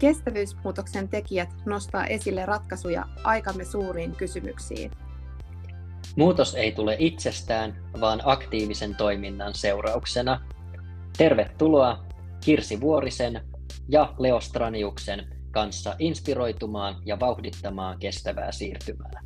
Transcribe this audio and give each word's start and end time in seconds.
Kestävyysmuutoksen 0.00 1.08
tekijät 1.08 1.48
nostaa 1.66 2.06
esille 2.06 2.46
ratkaisuja 2.46 3.04
aikamme 3.24 3.64
suuriin 3.64 4.16
kysymyksiin. 4.16 4.90
Muutos 6.16 6.54
ei 6.54 6.72
tule 6.72 6.96
itsestään, 6.98 7.76
vaan 8.00 8.20
aktiivisen 8.24 8.94
toiminnan 8.94 9.54
seurauksena. 9.54 10.40
Tervetuloa 11.16 12.04
Kirsi 12.44 12.80
Vuorisen 12.80 13.40
ja 13.88 14.14
Leo 14.18 14.40
Straniuksen 14.40 15.26
kanssa 15.50 15.96
inspiroitumaan 15.98 16.96
ja 17.06 17.20
vauhdittamaan 17.20 17.98
kestävää 17.98 18.52
siirtymää. 18.52 19.22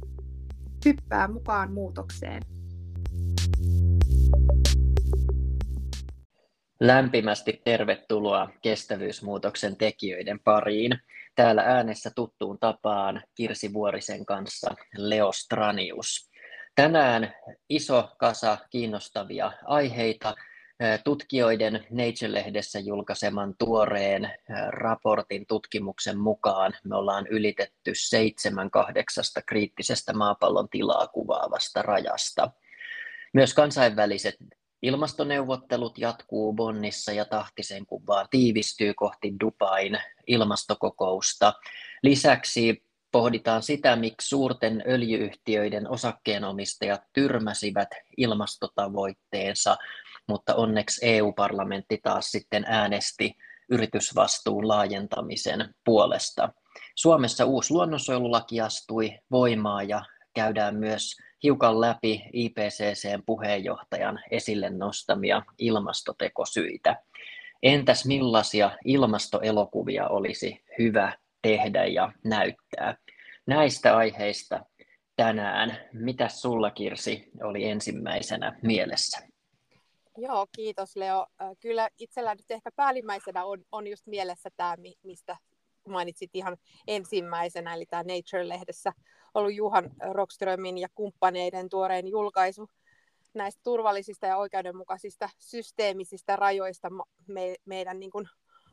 Hyppää 0.84 1.28
mukaan 1.28 1.72
muutokseen. 1.72 2.42
Lämpimästi 6.80 7.60
tervetuloa 7.64 8.48
kestävyysmuutoksen 8.62 9.76
tekijöiden 9.76 10.40
pariin. 10.40 10.98
Täällä 11.34 11.62
äänessä 11.62 12.10
tuttuun 12.14 12.58
tapaan 12.58 13.22
Kirsi 13.34 13.72
Vuorisen 13.72 14.26
kanssa 14.26 14.74
Leo 14.96 15.32
Stranius. 15.32 16.30
Tänään 16.74 17.34
iso 17.68 18.10
kasa 18.18 18.58
kiinnostavia 18.70 19.52
aiheita. 19.64 20.34
Tutkijoiden 21.04 21.86
Nature-lehdessä 21.90 22.78
julkaiseman 22.78 23.54
tuoreen 23.58 24.30
raportin 24.68 25.46
tutkimuksen 25.46 26.18
mukaan 26.18 26.72
me 26.84 26.96
ollaan 26.96 27.26
ylitetty 27.26 27.92
seitsemän 27.94 28.70
kahdeksasta 28.70 29.42
kriittisestä 29.42 30.12
maapallon 30.12 30.68
tilaa 30.68 31.06
kuvaavasta 31.06 31.82
rajasta. 31.82 32.50
Myös 33.32 33.54
kansainväliset 33.54 34.36
Ilmastoneuvottelut 34.84 35.98
jatkuu 35.98 36.52
Bonnissa 36.52 37.12
ja 37.12 37.24
tahtisen 37.24 37.86
kun 37.86 38.06
vaan 38.06 38.26
tiivistyy 38.30 38.94
kohti 38.94 39.34
Dubain 39.40 39.98
ilmastokokousta. 40.26 41.52
Lisäksi 42.02 42.84
pohditaan 43.12 43.62
sitä, 43.62 43.96
miksi 43.96 44.28
suurten 44.28 44.82
öljyyhtiöiden 44.86 45.90
osakkeenomistajat 45.90 47.00
tyrmäsivät 47.12 47.88
ilmastotavoitteensa, 48.16 49.76
mutta 50.28 50.54
onneksi 50.54 51.00
EU-parlamentti 51.06 52.00
taas 52.02 52.30
sitten 52.30 52.64
äänesti 52.66 53.36
yritysvastuun 53.70 54.68
laajentamisen 54.68 55.74
puolesta. 55.84 56.52
Suomessa 56.94 57.44
uusi 57.44 57.74
luonnonsuojelulaki 57.74 58.60
astui 58.60 59.18
voimaan 59.30 59.88
ja 59.88 60.04
käydään 60.34 60.76
myös 60.76 61.16
hiukan 61.44 61.80
läpi 61.80 62.24
IPCCn 62.32 63.22
puheenjohtajan 63.26 64.20
esille 64.30 64.70
nostamia 64.70 65.42
ilmastotekosyitä. 65.58 67.02
Entäs 67.62 68.06
millaisia 68.06 68.70
ilmastoelokuvia 68.84 70.08
olisi 70.08 70.64
hyvä 70.78 71.12
tehdä 71.42 71.84
ja 71.84 72.12
näyttää? 72.24 72.96
Näistä 73.46 73.96
aiheista 73.96 74.60
tänään. 75.16 75.78
Mitä 75.92 76.28
sulla 76.28 76.70
Kirsi 76.70 77.30
oli 77.42 77.64
ensimmäisenä 77.64 78.58
mielessä? 78.62 79.18
Joo, 80.16 80.46
kiitos 80.56 80.96
Leo. 80.96 81.26
Kyllä 81.60 81.88
itsellä 81.98 82.34
nyt 82.34 82.50
ehkä 82.50 82.70
päällimmäisenä 82.76 83.44
on, 83.44 83.64
on 83.72 83.86
just 83.86 84.06
mielessä 84.06 84.50
tämä, 84.56 84.76
mistä 85.02 85.36
mainitsit 85.88 86.30
ihan 86.34 86.56
ensimmäisenä, 86.86 87.74
eli 87.74 87.86
tämä 87.86 88.02
Nature-lehdessä 88.02 88.92
ollut 89.34 89.54
Juhan 89.54 89.90
Rockströmin 90.12 90.78
ja 90.78 90.88
kumppaneiden 90.94 91.68
tuoreen 91.68 92.08
julkaisu 92.08 92.68
näistä 93.34 93.60
turvallisista 93.64 94.26
ja 94.26 94.36
oikeudenmukaisista 94.36 95.28
systeemisistä 95.38 96.36
rajoista 96.36 96.88
me, 97.26 97.54
meidän 97.64 98.00
niin 98.00 98.10
kuin 98.10 98.28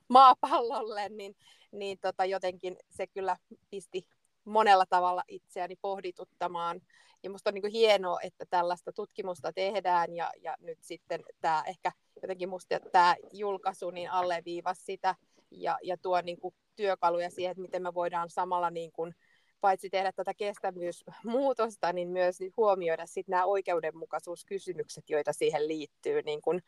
maapallolle, 0.07 1.09
niin, 1.09 1.35
niin 1.71 1.97
tota 2.01 2.25
jotenkin 2.25 2.77
se 2.89 3.07
kyllä 3.07 3.37
pisti 3.69 4.07
monella 4.45 4.85
tavalla 4.89 5.23
itseäni 5.27 5.75
pohdituttamaan. 5.81 6.81
Ja 7.23 7.29
minusta 7.29 7.49
on 7.49 7.53
niin 7.53 7.61
kuin 7.61 7.71
hienoa, 7.71 8.19
että 8.21 8.45
tällaista 8.49 8.91
tutkimusta 8.91 9.53
tehdään 9.53 10.15
ja, 10.15 10.31
ja 10.41 10.55
nyt 10.59 10.77
sitten 10.81 11.23
tämä 11.41 11.63
ehkä 11.67 11.91
jotenkin 12.21 12.49
musta 12.49 12.79
tämä 12.91 13.15
julkaisu 13.33 13.89
niin 13.89 14.11
alleviivasi 14.11 14.83
sitä 14.83 15.15
ja, 15.51 15.77
ja 15.83 15.97
tuo 15.97 16.21
niin 16.21 16.39
kuin 16.39 16.55
työkaluja 16.75 17.29
siihen, 17.29 17.51
että 17.51 17.61
miten 17.61 17.83
me 17.83 17.93
voidaan 17.93 18.29
samalla 18.29 18.69
niin 18.69 18.91
kuin 18.91 19.15
paitsi 19.61 19.89
tehdä 19.89 20.11
tätä 20.11 20.33
kestävyysmuutosta, 20.33 21.93
niin 21.93 22.07
myös 22.07 22.39
huomioida 22.57 23.05
sit 23.05 23.27
nämä 23.27 23.45
oikeudenmukaisuuskysymykset, 23.45 25.09
joita 25.09 25.33
siihen 25.33 25.67
liittyy. 25.67 26.21
Niin 26.21 26.41
kun, 26.41 26.61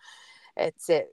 että 0.57 0.85
se, 0.85 1.09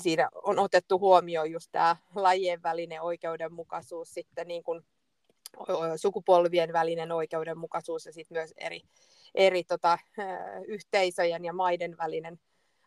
siinä 0.00 0.28
on 0.34 0.58
otettu 0.58 0.98
huomioon 0.98 1.50
just 1.50 1.68
tämä 1.72 1.96
lajien 2.14 2.62
välinen 2.62 3.02
oikeudenmukaisuus, 3.02 4.14
sitten 4.14 4.48
niin 4.48 4.62
kun, 4.62 4.84
sukupolvien 5.96 6.72
välinen 6.72 7.12
oikeudenmukaisuus 7.12 8.06
ja 8.06 8.12
sitten 8.12 8.38
myös 8.38 8.54
eri, 8.56 8.80
eri 9.34 9.64
tota, 9.64 9.98
yhteisöjen 10.66 11.44
ja 11.44 11.52
maiden 11.52 11.96
välinen 11.96 12.40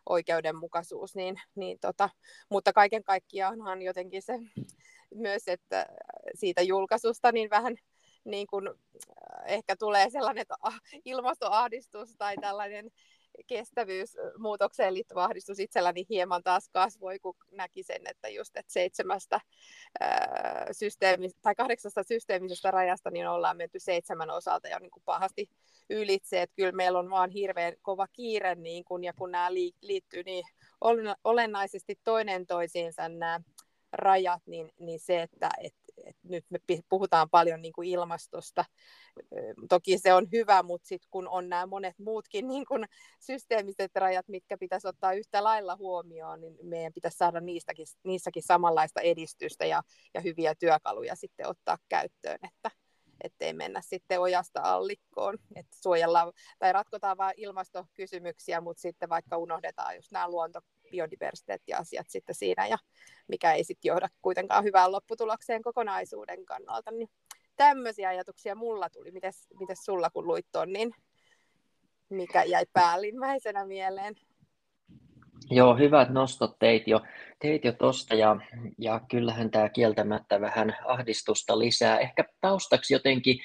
oikeudenmukaisuus, 0.08 1.14
niin, 1.14 1.40
niin 1.54 1.78
tota, 1.80 2.10
mutta 2.48 2.72
kaiken 2.72 3.04
kaikkiaanhan 3.04 3.82
jotenkin 3.82 4.22
se 4.22 4.38
myös, 5.14 5.48
että 5.48 5.86
siitä 6.34 6.62
julkaisusta 6.62 7.32
niin 7.32 7.50
vähän 7.50 7.76
niin 8.24 8.46
kuin, 8.46 8.70
ehkä 9.46 9.76
tulee 9.76 10.10
sellainen 10.10 10.42
että 10.42 10.54
ah, 10.62 10.80
ilmastoahdistus 11.04 12.16
tai 12.18 12.36
tällainen 12.40 12.90
kestävyysmuutokseen 13.46 14.94
liittyvä 14.94 15.24
ahdistus 15.24 15.58
itselläni 15.58 16.06
hieman 16.08 16.42
taas 16.42 16.68
kasvoi, 16.68 17.18
kun 17.18 17.34
näki 17.50 17.82
sen, 17.82 18.02
että 18.06 18.28
just 18.28 18.56
että 18.56 18.72
seitsemästä 18.72 19.40
ää, 20.00 20.66
systeemi, 20.72 21.30
tai 21.42 21.54
kahdeksasta 21.54 22.02
systeemisestä 22.02 22.70
rajasta 22.70 23.10
niin 23.10 23.28
ollaan 23.28 23.56
menty 23.56 23.78
seitsemän 23.78 24.30
osalta 24.30 24.68
jo 24.68 24.78
niin 24.78 24.90
kuin 24.90 25.02
pahasti 25.04 25.50
ylitse, 25.90 26.42
että 26.42 26.56
kyllä 26.56 26.72
meillä 26.72 26.98
on 26.98 27.10
vaan 27.10 27.30
hirveän 27.30 27.74
kova 27.82 28.06
kiire, 28.12 28.54
niin 28.54 28.84
kun, 28.84 29.04
ja 29.04 29.12
kun 29.12 29.30
nämä 29.30 29.54
liittyy 29.82 30.22
niin 30.22 30.44
olennaisesti 31.24 31.98
toinen 32.04 32.46
toisiinsa 32.46 33.08
nämä 33.08 33.40
rajat, 33.92 34.42
niin, 34.46 34.70
niin 34.78 35.00
se, 35.00 35.22
että 35.22 35.48
et, 35.58 35.74
et 36.06 36.16
nyt 36.22 36.44
me 36.50 36.58
puhutaan 36.88 37.30
paljon 37.30 37.62
niin 37.62 37.72
kuin 37.72 37.88
ilmastosta. 37.88 38.64
Toki 39.68 39.98
se 39.98 40.14
on 40.14 40.28
hyvä, 40.32 40.62
mutta 40.62 40.88
sitten 40.88 41.08
kun 41.10 41.28
on 41.28 41.48
nämä 41.48 41.66
monet 41.66 41.98
muutkin 41.98 42.48
niin 42.48 42.66
kuin 42.66 42.84
systeemiset 43.20 43.90
rajat, 43.94 44.28
mitkä 44.28 44.58
pitäisi 44.58 44.88
ottaa 44.88 45.12
yhtä 45.12 45.44
lailla 45.44 45.76
huomioon, 45.76 46.40
niin 46.40 46.56
meidän 46.62 46.92
pitäisi 46.92 47.16
saada 47.16 47.40
niistäkin, 47.40 47.86
niissäkin 48.04 48.42
samanlaista 48.42 49.00
edistystä 49.00 49.66
ja, 49.66 49.82
ja 50.14 50.20
hyviä 50.20 50.54
työkaluja 50.54 51.16
sitten 51.16 51.48
ottaa 51.48 51.78
käyttöön, 51.88 52.38
että 52.42 52.70
ettei 53.24 53.52
mennä 53.52 53.80
sitten 53.80 54.20
ojasta 54.20 54.60
allikkoon, 54.62 55.38
että 55.54 55.76
suojellaan 55.82 56.32
tai 56.58 56.72
ratkotaan 56.72 57.16
vain 57.16 57.34
ilmastokysymyksiä, 57.36 58.60
mutta 58.60 58.80
sitten 58.80 59.08
vaikka 59.08 59.36
unohdetaan 59.36 59.96
just 59.96 60.12
nämä 60.12 60.28
luonto, 60.28 60.60
biodiversiteettiasiat 60.94 62.06
sitten 62.08 62.34
siinä, 62.34 62.66
ja 62.66 62.78
mikä 63.28 63.52
ei 63.52 63.64
sitten 63.64 63.88
johda 63.88 64.08
kuitenkaan 64.22 64.64
hyvään 64.64 64.92
lopputulokseen 64.92 65.62
kokonaisuuden 65.62 66.44
kannalta. 66.44 66.90
Niin 66.90 67.08
tämmöisiä 67.56 68.08
ajatuksia 68.08 68.54
mulla 68.54 68.90
tuli. 68.90 69.10
Mites, 69.10 69.46
mites 69.60 69.78
sulla 69.84 70.10
kun 70.10 70.26
luit 70.26 70.46
ton, 70.52 70.72
niin 70.72 70.94
mikä 72.08 72.44
jäi 72.44 72.66
päällimmäisenä 72.72 73.66
mieleen? 73.66 74.14
Joo, 75.50 75.76
hyvät 75.76 76.10
nostot 76.10 76.58
teit 76.58 76.88
jo, 76.88 77.00
teit 77.38 77.64
jo 77.64 77.72
tosta 77.72 78.14
ja, 78.14 78.36
ja 78.78 79.00
kyllähän 79.10 79.50
tämä 79.50 79.68
kieltämättä 79.68 80.40
vähän 80.40 80.76
ahdistusta 80.84 81.58
lisää. 81.58 81.98
Ehkä 81.98 82.24
taustaksi 82.40 82.94
jotenkin 82.94 83.38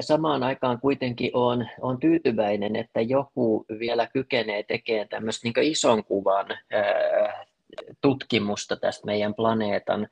samaan 0.00 0.42
aikaan 0.42 0.80
kuitenkin 0.80 1.30
on, 1.34 1.68
on 1.80 2.00
tyytyväinen, 2.00 2.76
että 2.76 3.00
joku 3.00 3.64
vielä 3.78 4.06
kykenee 4.06 4.62
tekemään 4.62 5.08
tämmöistä 5.08 5.48
niin 5.48 5.70
ison 5.70 6.04
kuvan 6.04 6.46
tutkimusta 8.00 8.76
tästä 8.76 9.06
meidän 9.06 9.34
planeetan 9.34 10.08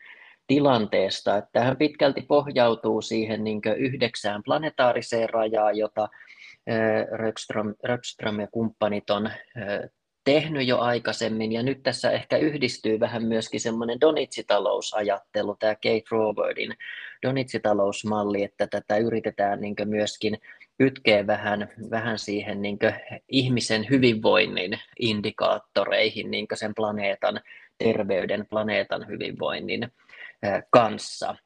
tilanteesta. 0.46 1.42
Tähän 1.52 1.76
pitkälti 1.76 2.22
pohjautuu 2.22 3.02
siihen 3.02 3.44
niin 3.44 3.60
yhdeksään 3.76 4.42
planetaariseen 4.44 5.30
rajaan, 5.30 5.76
jota 5.76 6.08
Rökström, 7.12 7.74
Rökström 7.84 8.40
ja 8.40 8.46
kumppanit 8.52 9.10
on 9.10 9.30
tehnyt 10.26 10.66
jo 10.66 10.78
aikaisemmin, 10.78 11.52
ja 11.52 11.62
nyt 11.62 11.82
tässä 11.82 12.10
ehkä 12.10 12.36
yhdistyy 12.36 13.00
vähän 13.00 13.24
myöskin 13.24 13.60
semmoinen 13.60 14.00
donitsitalousajattelu, 14.00 15.56
tämä 15.58 15.74
Kate 15.74 16.02
Forwardin 16.10 16.74
donitsitalousmalli, 17.26 18.42
että 18.42 18.66
tätä 18.66 18.96
yritetään 18.96 19.60
niin 19.60 19.76
myöskin 19.84 20.38
kytkeä 20.78 21.26
vähän, 21.26 21.68
vähän 21.90 22.18
siihen 22.18 22.62
niin 22.62 22.78
ihmisen 23.28 23.86
hyvinvoinnin 23.90 24.78
indikaattoreihin, 24.98 26.30
niin 26.30 26.46
sen 26.54 26.74
planeetan 26.74 27.40
terveyden, 27.78 28.46
planeetan 28.46 29.08
hyvinvoinnin 29.08 29.92
kanssa. 30.70 31.36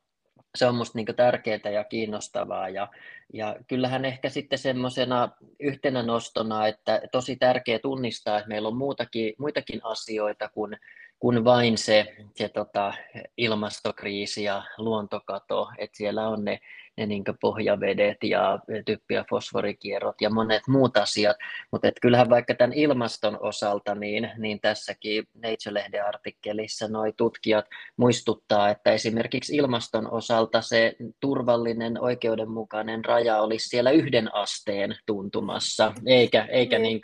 Se 0.55 0.67
on 0.67 0.75
musta 0.75 0.99
niin 0.99 1.17
tärkeää 1.17 1.70
ja 1.73 1.85
kiinnostavaa. 1.85 2.69
Ja, 2.69 2.88
ja 3.32 3.56
kyllähän 3.67 4.05
ehkä 4.05 4.29
sitten 4.29 4.58
semmoisena 4.58 5.29
yhtenä 5.61 6.02
nostona, 6.02 6.67
että 6.67 7.00
tosi 7.12 7.37
tärkeä 7.37 7.79
tunnistaa, 7.79 8.38
että 8.38 8.49
meillä 8.49 8.69
on 8.69 8.76
muutakin, 8.76 9.35
muitakin 9.38 9.81
asioita 9.85 10.49
kuin, 10.49 10.76
kuin 11.19 11.44
vain 11.44 11.79
se, 11.79 12.17
se 12.35 12.49
tota, 12.49 12.94
ilmastokriisi 13.37 14.44
ja 14.44 14.62
luontokato, 14.79 15.70
että 15.79 15.97
siellä 15.97 16.29
on 16.29 16.44
ne 16.44 16.61
ne 17.00 17.06
niin 17.06 17.25
pohjavedet 17.41 18.17
ja 18.25 18.58
typpi- 18.85 19.14
ja 19.14 19.25
fosforikierrot 19.31 20.20
ja 20.20 20.31
monet 20.31 20.62
muut 20.69 20.97
asiat, 20.97 21.37
mutta 21.73 21.88
kyllähän 22.02 22.31
vaikka 22.31 22.55
tämän 22.55 22.73
ilmaston 22.73 23.38
osalta, 23.41 23.94
niin, 23.94 24.31
niin 24.38 24.61
tässäkin 24.61 25.25
Nature-lehden 25.35 26.06
artikkelissa 26.06 26.88
noi 26.88 27.12
tutkijat 27.17 27.64
muistuttaa, 27.97 28.70
että 28.70 28.93
esimerkiksi 28.93 29.56
ilmaston 29.56 30.12
osalta 30.12 30.61
se 30.61 30.97
turvallinen, 31.20 32.00
oikeudenmukainen 32.00 33.05
raja 33.05 33.41
olisi 33.41 33.69
siellä 33.69 33.91
yhden 33.91 34.35
asteen 34.35 34.96
tuntumassa, 35.06 35.93
eikä, 36.06 36.44
eikä 36.50 36.79
mm. 36.79 36.82
niin 36.82 37.00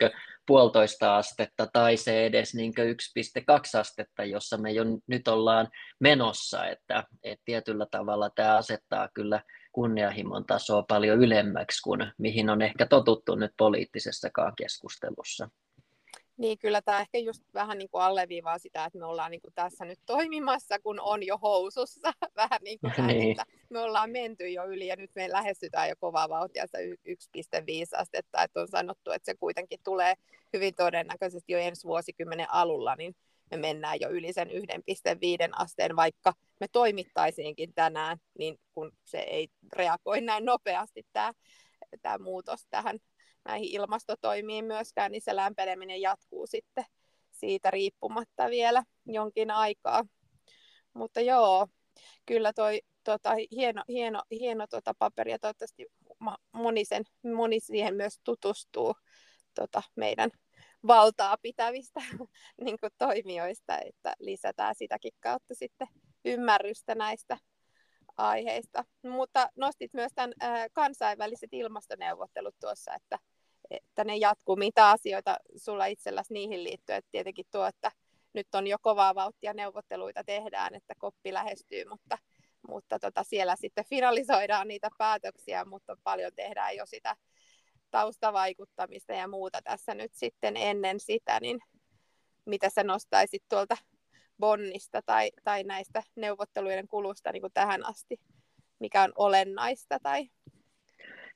puolitoista 0.47 1.17
astetta 1.17 1.67
tai 1.73 1.97
se 1.97 2.25
edes 2.25 2.55
niin 2.55 2.73
1,2 2.77 3.79
astetta, 3.79 4.23
jossa 4.23 4.57
me 4.57 4.71
jo 4.71 4.83
nyt 5.07 5.27
ollaan 5.27 5.67
menossa, 5.99 6.67
että, 6.67 7.03
että 7.23 7.43
tietyllä 7.45 7.85
tavalla 7.91 8.29
tämä 8.29 8.55
asettaa 8.55 9.09
kyllä 9.13 9.41
kunnianhimon 9.77 10.45
tasoa 10.45 10.83
paljon 10.83 11.23
ylemmäksi 11.23 11.81
kuin 11.81 11.99
mihin 12.17 12.49
on 12.49 12.61
ehkä 12.61 12.85
totuttu 12.85 13.35
nyt 13.35 13.51
poliittisessakaan 13.57 14.53
keskustelussa. 14.55 15.49
Niin, 16.37 16.57
kyllä 16.57 16.81
tämä 16.81 16.99
ehkä 17.01 17.17
just 17.17 17.43
vähän 17.53 17.77
niin 17.77 17.89
kuin 17.89 18.01
alleviivaa 18.01 18.57
sitä, 18.57 18.85
että 18.85 18.99
me 18.99 19.05
ollaan 19.05 19.31
niin 19.31 19.41
kuin 19.41 19.53
tässä 19.55 19.85
nyt 19.85 19.99
toimimassa, 20.05 20.79
kun 20.79 20.99
on 20.99 21.25
jo 21.25 21.37
housussa. 21.37 22.13
Vähän 22.35 22.59
niin 22.63 22.79
kuin 22.79 22.93
näin, 22.97 23.19
niin. 23.19 23.31
että 23.31 23.43
me 23.69 23.79
ollaan 23.79 24.09
menty 24.09 24.49
jo 24.49 24.65
yli 24.65 24.87
ja 24.87 24.95
nyt 24.95 25.11
me 25.15 25.29
lähestytään 25.29 25.89
jo 25.89 25.95
kovaa 25.99 26.29
vauhtia 26.29 26.63
1,5 26.63 26.69
astetta. 27.97 28.43
Että 28.43 28.61
on 28.61 28.67
sanottu, 28.67 29.11
että 29.11 29.25
se 29.25 29.37
kuitenkin 29.39 29.79
tulee 29.83 30.13
hyvin 30.53 30.75
todennäköisesti 30.75 31.53
jo 31.53 31.59
ensi 31.59 31.87
vuosikymmenen 31.87 32.51
alulla, 32.51 32.95
niin 32.95 33.15
me 33.51 33.57
mennään 33.57 33.97
jo 34.01 34.09
yli 34.09 34.33
sen 34.33 34.47
1,5 34.47 34.53
asteen, 35.51 35.95
vaikka 35.95 36.33
me 36.59 36.67
toimittaisiinkin 36.71 37.73
tänään, 37.73 38.17
niin 38.39 38.59
kun 38.73 38.91
se 39.05 39.17
ei 39.17 39.47
reagoi 39.73 40.21
näin 40.21 40.45
nopeasti 40.45 41.05
tämä, 41.13 41.33
tämä 42.01 42.17
muutos 42.17 42.67
tähän 42.69 42.99
näihin 43.45 43.69
ilmastotoimiin 43.71 44.65
myöskään, 44.65 45.11
niin 45.11 45.21
se 45.21 45.35
lämpeneminen 45.35 46.01
jatkuu 46.01 46.47
sitten 46.47 46.85
siitä 47.31 47.71
riippumatta 47.71 48.49
vielä 48.49 48.83
jonkin 49.05 49.51
aikaa. 49.51 50.05
Mutta 50.93 51.21
joo, 51.21 51.67
kyllä 52.25 52.53
toi 52.53 52.81
tota, 53.03 53.35
hieno, 53.51 53.83
hieno, 53.87 54.21
hieno 54.31 54.67
tota 54.67 54.93
paperi 54.99 55.31
ja 55.31 55.39
toivottavasti 55.39 55.85
moni, 56.51 56.85
sen, 56.85 57.03
moni 57.35 57.59
siihen 57.59 57.95
myös 57.95 58.19
tutustuu 58.23 58.95
tota, 59.55 59.81
meidän 59.95 60.31
valtaa 60.87 61.37
pitävistä 61.41 61.99
niin 62.63 62.77
kuin 62.79 62.91
toimijoista, 62.97 63.79
että 63.79 64.13
lisätään 64.19 64.75
sitäkin 64.75 65.13
kautta 65.19 65.55
sitten 65.55 65.87
ymmärrystä 66.25 66.95
näistä 66.95 67.37
aiheista. 68.17 68.85
Mutta 69.03 69.49
nostit 69.55 69.93
myös 69.93 70.11
tämän 70.15 70.33
kansainväliset 70.73 71.49
ilmastoneuvottelut 71.51 72.55
tuossa, 72.59 72.93
että, 72.95 73.19
että 73.69 74.03
ne 74.03 74.15
jatkuu. 74.15 74.55
Mitä 74.55 74.89
asioita 74.89 75.37
sulla 75.55 75.85
itselläsi 75.85 76.33
niihin 76.33 76.63
liittyy? 76.63 76.95
Että 76.95 77.11
tietenkin 77.11 77.45
tuo, 77.51 77.65
että 77.65 77.91
nyt 78.33 78.55
on 78.55 78.67
jo 78.67 78.77
kovaa 78.81 79.15
vauhtia 79.15 79.53
neuvotteluita 79.53 80.23
tehdään, 80.23 80.75
että 80.75 80.93
koppi 80.97 81.33
lähestyy, 81.33 81.85
mutta, 81.89 82.17
mutta 82.67 82.99
tota 82.99 83.23
siellä 83.23 83.55
sitten 83.55 83.85
finalisoidaan 83.89 84.67
niitä 84.67 84.89
päätöksiä, 84.97 85.65
mutta 85.65 85.97
paljon 86.03 86.31
tehdään 86.35 86.75
jo 86.75 86.85
sitä 86.85 87.15
taustavaikuttamista 87.97 89.13
ja 89.13 89.27
muuta 89.27 89.61
tässä 89.61 89.95
nyt 89.95 90.11
sitten 90.13 90.57
ennen 90.57 90.99
sitä, 90.99 91.39
niin 91.39 91.59
mitä 92.45 92.69
sä 92.69 92.83
nostaisit 92.83 93.43
tuolta 93.49 93.77
Bonnista 94.39 95.01
tai, 95.01 95.31
tai 95.43 95.63
näistä 95.63 96.03
neuvotteluiden 96.15 96.87
kulusta 96.87 97.31
niin 97.31 97.41
kuin 97.41 97.53
tähän 97.53 97.85
asti, 97.85 98.19
mikä 98.79 99.03
on 99.03 99.11
olennaista 99.15 99.99
tai 100.03 100.29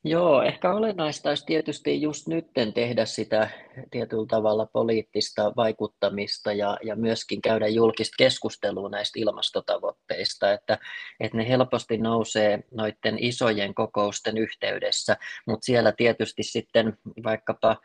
Joo, 0.04 0.42
ehkä 0.44 0.74
olennaista 0.74 1.30
olisi 1.30 1.46
tietysti 1.46 2.02
just 2.02 2.28
nytten 2.28 2.74
tehdä 2.74 3.06
sitä 3.06 3.50
tietyllä 3.92 4.26
tavalla 4.28 4.66
poliittista 4.66 5.54
vaikuttamista 5.56 6.54
ja, 6.54 6.78
ja 6.84 6.96
myöskin 6.96 7.42
käydä 7.42 7.68
julkista 7.68 8.16
keskustelua 8.18 8.90
näistä 8.90 9.20
ilmastotavoitteista, 9.20 10.54
että, 10.54 10.78
että 11.20 11.38
ne 11.38 11.50
helposti 11.50 11.98
nousee 11.98 12.64
noiden 12.72 13.20
isojen 13.20 13.74
kokousten 13.74 14.38
yhteydessä, 14.38 15.18
mutta 15.48 15.66
siellä 15.66 15.92
tietysti 15.92 16.44
sitten 16.44 16.98
vaikkapa 17.24 17.78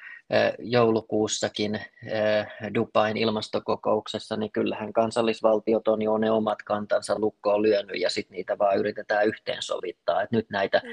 joulukuussakin 0.58 1.80
Dubain 2.74 3.16
ilmastokokouksessa, 3.16 4.36
niin 4.36 4.52
kyllähän 4.52 4.92
kansallisvaltiot 4.92 5.88
on 5.88 6.02
jo 6.02 6.18
ne 6.18 6.30
omat 6.30 6.62
kantansa 6.62 7.18
lukkoon 7.18 7.62
lyönyt 7.62 8.00
ja 8.00 8.10
sitten 8.10 8.36
niitä 8.36 8.58
vaan 8.58 8.78
yritetään 8.78 9.26
yhteensovittaa. 9.26 10.22
Et 10.22 10.30
nyt 10.32 10.50
näitä 10.50 10.82
mm. 10.84 10.90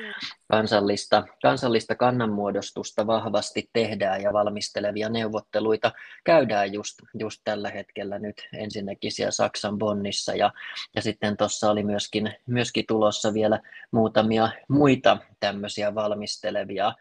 kansallista, 0.47 1.23
kansallista 1.41 1.95
kannanmuodostusta 1.95 3.07
vahvasti 3.07 3.69
tehdään 3.73 4.21
ja 4.21 4.33
valmistelevia 4.33 5.09
neuvotteluita 5.09 5.91
käydään 6.23 6.73
just, 6.73 6.99
just 7.19 7.41
tällä 7.43 7.69
hetkellä 7.69 8.19
nyt 8.19 8.47
ensinnäkin 8.53 9.11
siellä 9.11 9.31
Saksan 9.31 9.77
Bonnissa 9.77 10.35
ja, 10.35 10.51
ja 10.95 11.01
sitten 11.01 11.37
tuossa 11.37 11.71
oli 11.71 11.83
myöskin, 11.83 12.35
myöskin 12.47 12.85
tulossa 12.87 13.33
vielä 13.33 13.59
muutamia 13.91 14.49
muita 14.67 15.17
tämmöisiä 15.39 15.95
valmistelevia 15.95 16.93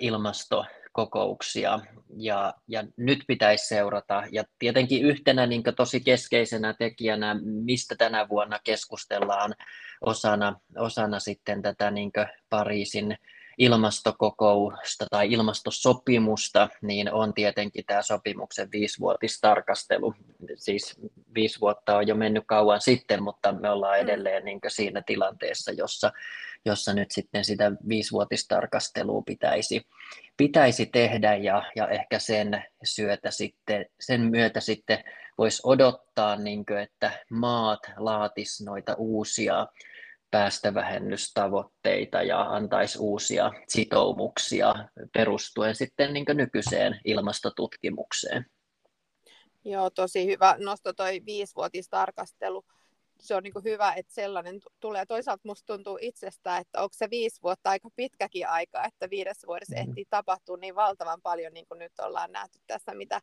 ilmasto 0.00 0.64
kokouksia 0.96 1.80
ja, 2.16 2.54
ja 2.68 2.84
nyt 2.96 3.18
pitäisi 3.26 3.66
seurata. 3.66 4.22
Ja 4.32 4.44
tietenkin 4.58 5.04
yhtenä 5.04 5.46
niin 5.46 5.62
tosi 5.76 6.00
keskeisenä 6.00 6.74
tekijänä, 6.74 7.36
mistä 7.42 7.94
tänä 7.96 8.28
vuonna 8.28 8.58
keskustellaan 8.64 9.54
osana, 10.00 10.60
osana 10.76 11.20
sitten 11.20 11.62
tätä 11.62 11.90
niin 11.90 12.10
Pariisin 12.50 13.18
ilmastokokousta 13.58 15.06
tai 15.10 15.32
ilmastosopimusta, 15.32 16.68
niin 16.82 17.12
on 17.12 17.34
tietenkin 17.34 17.84
tämä 17.86 18.02
sopimuksen 18.02 18.68
viisivuotistarkastelu. 18.72 20.14
Siis 20.56 21.00
viisi 21.34 21.60
vuotta 21.60 21.96
on 21.96 22.06
jo 22.06 22.14
mennyt 22.14 22.44
kauan 22.46 22.80
sitten, 22.80 23.22
mutta 23.22 23.52
me 23.52 23.70
ollaan 23.70 23.98
mm. 23.98 24.02
edelleen 24.02 24.44
niin 24.44 24.60
siinä 24.68 25.02
tilanteessa, 25.06 25.72
jossa, 25.72 26.12
jossa 26.64 26.94
nyt 26.94 27.10
sitten 27.10 27.44
sitä 27.44 27.72
viisivuotistarkastelua 27.88 29.22
pitäisi, 29.26 29.86
pitäisi 30.36 30.86
tehdä 30.86 31.36
ja, 31.36 31.62
ja 31.76 31.88
ehkä 31.88 32.18
sen, 32.18 32.64
syötä 32.84 33.30
sitten, 33.30 33.86
sen 34.00 34.20
myötä 34.20 34.60
sitten 34.60 35.04
voisi 35.38 35.62
odottaa, 35.64 36.36
niin 36.36 36.66
kuin, 36.66 36.78
että 36.78 37.10
maat 37.30 37.80
laatis 37.96 38.62
noita 38.66 38.94
uusia 38.98 39.66
päästövähennystavoitteita 40.30 42.22
ja 42.22 42.40
antaisi 42.40 42.98
uusia 42.98 43.52
sitoumuksia 43.68 44.74
perustuen 45.12 45.74
sitten 45.74 46.12
niin 46.12 46.24
nykyiseen 46.34 47.00
ilmastotutkimukseen. 47.04 48.46
Joo, 49.64 49.90
tosi 49.90 50.26
hyvä 50.26 50.56
nosto 50.58 50.92
toi 50.92 51.22
viisivuotistarkastelu. 51.26 52.64
Se 53.20 53.34
on 53.34 53.42
niin 53.42 53.64
hyvä, 53.64 53.92
että 53.92 54.14
sellainen 54.14 54.60
tulee. 54.80 55.06
Toisaalta 55.06 55.42
musta 55.44 55.74
tuntuu 55.74 55.98
itsestä, 56.00 56.58
että 56.58 56.82
onko 56.82 56.92
se 56.92 57.10
viisi 57.10 57.42
vuotta 57.42 57.70
aika 57.70 57.88
pitkäkin 57.96 58.48
aika, 58.48 58.84
että 58.84 59.10
viidessä 59.10 59.46
vuodessa 59.46 59.74
mm. 59.76 59.80
ehtii 59.80 60.04
tapahtua 60.10 60.56
niin 60.56 60.74
valtavan 60.74 61.22
paljon, 61.22 61.52
niin 61.52 61.66
kuin 61.66 61.78
nyt 61.78 61.92
ollaan 61.98 62.32
nähty 62.32 62.58
tässä, 62.66 62.94
mitä 62.94 63.20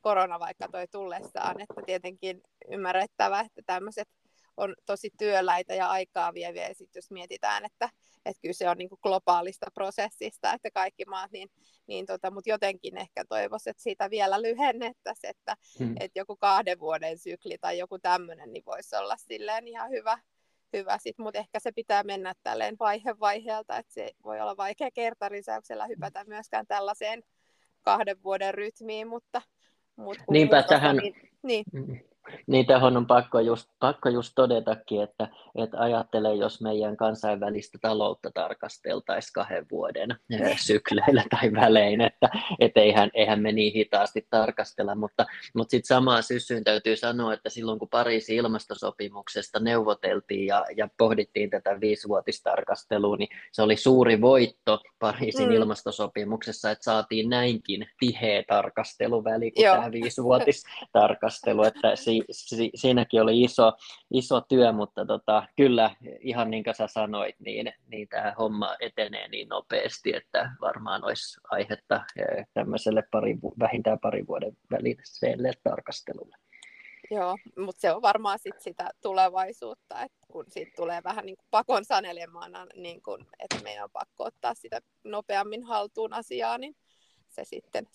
korona 0.00 0.40
vaikka 0.40 0.68
toi 0.68 0.86
tullessaan. 0.88 1.60
Että 1.60 1.82
tietenkin 1.86 2.42
ymmärrettävä, 2.70 3.40
että 3.40 3.62
tämmöiset 3.66 4.08
on 4.56 4.74
tosi 4.86 5.10
työläitä 5.18 5.74
ja 5.74 5.88
aikaa 5.88 6.34
vieviä. 6.34 6.68
Ja 6.68 6.74
sitten 6.74 6.98
jos 6.98 7.10
mietitään, 7.10 7.64
että, 7.64 7.88
että 8.24 8.40
kyse 8.42 8.68
on 8.68 8.78
niin 8.78 8.88
kuin 8.88 8.98
globaalista 9.02 9.66
prosessista, 9.74 10.52
että 10.52 10.70
kaikki 10.74 11.04
maat, 11.04 11.32
niin, 11.32 11.48
niin 11.86 12.06
tota, 12.06 12.30
mutta 12.30 12.50
jotenkin 12.50 12.96
ehkä 12.96 13.24
toivoisin, 13.28 13.70
että 13.70 13.82
siitä 13.82 14.10
vielä 14.10 14.42
lyhennettäisiin, 14.42 15.30
että, 15.30 15.56
hmm. 15.78 15.94
että 16.00 16.18
joku 16.18 16.36
kahden 16.36 16.80
vuoden 16.80 17.18
sykli 17.18 17.58
tai 17.60 17.78
joku 17.78 17.98
tämmöinen, 17.98 18.52
niin 18.52 18.64
voisi 18.66 18.96
olla 18.96 19.16
silleen 19.16 19.68
ihan 19.68 19.90
hyvä, 19.90 20.18
hyvä 20.72 20.98
sit, 21.00 21.18
mutta 21.18 21.38
ehkä 21.38 21.60
se 21.60 21.72
pitää 21.72 22.02
mennä 22.02 22.34
tälleen 22.42 22.76
vaihe 22.78 23.20
vaiheelta, 23.20 23.78
että 23.78 23.92
se 23.92 24.10
voi 24.24 24.40
olla 24.40 24.56
vaikea 24.56 24.90
kertarisäyksellä 24.94 25.86
hypätä 25.86 26.24
myöskään 26.26 26.66
tällaiseen 26.66 27.22
kahden 27.82 28.22
vuoden 28.22 28.54
rytmiin, 28.54 29.08
mutta, 29.08 29.42
mutta 29.96 30.24
Niinpä 30.30 30.62
tähän, 30.62 30.96
niin, 30.96 31.14
niin. 31.42 31.64
Niin 32.46 32.66
tähän 32.66 32.96
on 32.96 33.06
pakko 33.06 33.40
just, 33.40 33.68
pakko 33.78 34.08
just 34.08 34.32
todetakin, 34.34 35.02
että, 35.02 35.28
että 35.54 35.78
ajattele, 35.78 36.34
jos 36.34 36.60
meidän 36.60 36.96
kansainvälistä 36.96 37.78
taloutta 37.82 38.30
tarkasteltaisiin 38.34 39.32
kahden 39.32 39.66
vuoden 39.70 40.10
eh, 40.30 40.58
sykleillä 40.60 41.24
tai 41.40 41.52
välein, 41.52 42.00
että 42.00 42.28
et 42.60 42.72
eihän, 42.76 43.10
eihän 43.14 43.40
me 43.40 43.52
niin 43.52 43.72
hitaasti 43.72 44.26
tarkastella, 44.30 44.94
mutta, 44.94 45.26
mutta 45.54 45.70
sitten 45.70 45.96
samaan 45.96 46.22
syssyyn 46.22 46.64
täytyy 46.64 46.96
sanoa, 46.96 47.32
että 47.34 47.50
silloin 47.50 47.78
kun 47.78 47.88
Pariisin 47.88 48.36
ilmastosopimuksesta 48.36 49.60
neuvoteltiin 49.60 50.46
ja, 50.46 50.64
ja 50.76 50.88
pohdittiin 50.98 51.50
tätä 51.50 51.80
viisivuotistarkastelua, 51.80 53.16
niin 53.16 53.28
se 53.52 53.62
oli 53.62 53.76
suuri 53.76 54.20
voitto 54.20 54.80
Pariisin 54.98 55.48
mm. 55.48 55.54
ilmastosopimuksessa, 55.54 56.70
että 56.70 56.84
saatiin 56.84 57.30
näinkin 57.30 57.86
tiheä 57.98 58.42
tarkasteluväli 58.48 59.50
kuin 59.50 59.64
Joo. 59.64 59.76
tämä 59.76 59.92
viisivuotistarkastelu, 59.92 61.62
että 61.62 61.96
si, 62.30 62.56
si, 62.56 62.70
siinäkin 62.74 63.22
oli 63.22 63.42
iso, 63.42 63.72
iso 64.10 64.40
työ, 64.40 64.72
mutta 64.72 65.06
tota, 65.06 65.48
kyllä 65.56 65.96
ihan 66.20 66.50
niin 66.50 66.64
kuin 66.64 66.74
sä 66.74 66.86
sanoit, 66.86 67.36
niin, 67.40 67.72
niin 67.86 68.08
tämä 68.08 68.34
homma 68.38 68.76
etenee 68.80 69.28
niin 69.28 69.48
nopeasti, 69.48 70.16
että 70.16 70.50
varmaan 70.60 71.04
olisi 71.04 71.40
aihetta 71.50 72.00
eh, 72.16 72.46
tämmöiselle 72.54 73.02
pari, 73.10 73.36
vähintään 73.58 73.98
parin 73.98 74.26
vuoden 74.26 74.56
väliselle 74.70 75.52
tarkastelulle. 75.64 76.36
Joo, 77.10 77.36
mutta 77.58 77.80
se 77.80 77.92
on 77.92 78.02
varmaan 78.02 78.38
sit 78.38 78.60
sitä 78.60 78.90
tulevaisuutta, 79.02 80.02
että 80.02 80.26
kun 80.28 80.44
siitä 80.48 80.72
tulee 80.76 81.02
vähän 81.04 81.26
niin 81.26 81.36
kuin 81.36 81.46
pakon 81.50 81.84
sanelemana, 81.84 82.66
niin 82.74 83.02
kun, 83.02 83.26
että 83.38 83.64
meidän 83.64 83.84
on 83.84 83.90
pakko 83.92 84.24
ottaa 84.24 84.54
sitä 84.54 84.80
nopeammin 85.04 85.64
haltuun 85.64 86.12
asiaa, 86.12 86.58
niin 86.58 86.76
se 87.28 87.44
sitten 87.44 87.86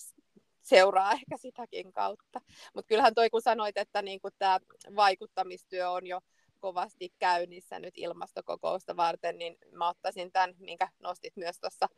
seuraa 0.62 1.12
ehkä 1.12 1.38
sitäkin 1.38 1.94
kautta. 1.94 2.42
Mutta 2.74 2.88
kyllähän 2.88 3.16
toi 3.16 3.30
kun 3.30 3.42
sanoit, 3.42 3.78
että 3.78 4.02
niinku 4.02 4.30
tämä 4.40 4.60
vaikuttamistyö 4.96 5.90
on 5.90 6.08
jo 6.08 6.20
kovasti 6.60 7.14
käynnissä 7.20 7.80
nyt 7.80 7.98
ilmastokokousta 7.98 8.98
varten, 8.98 9.38
niin 9.38 9.58
mä 9.72 9.90
ottaisin 9.90 10.32
tämän, 10.32 10.56
minkä 10.60 10.88
nostit 11.00 11.36
myös 11.36 11.60
tuossa 11.60 11.90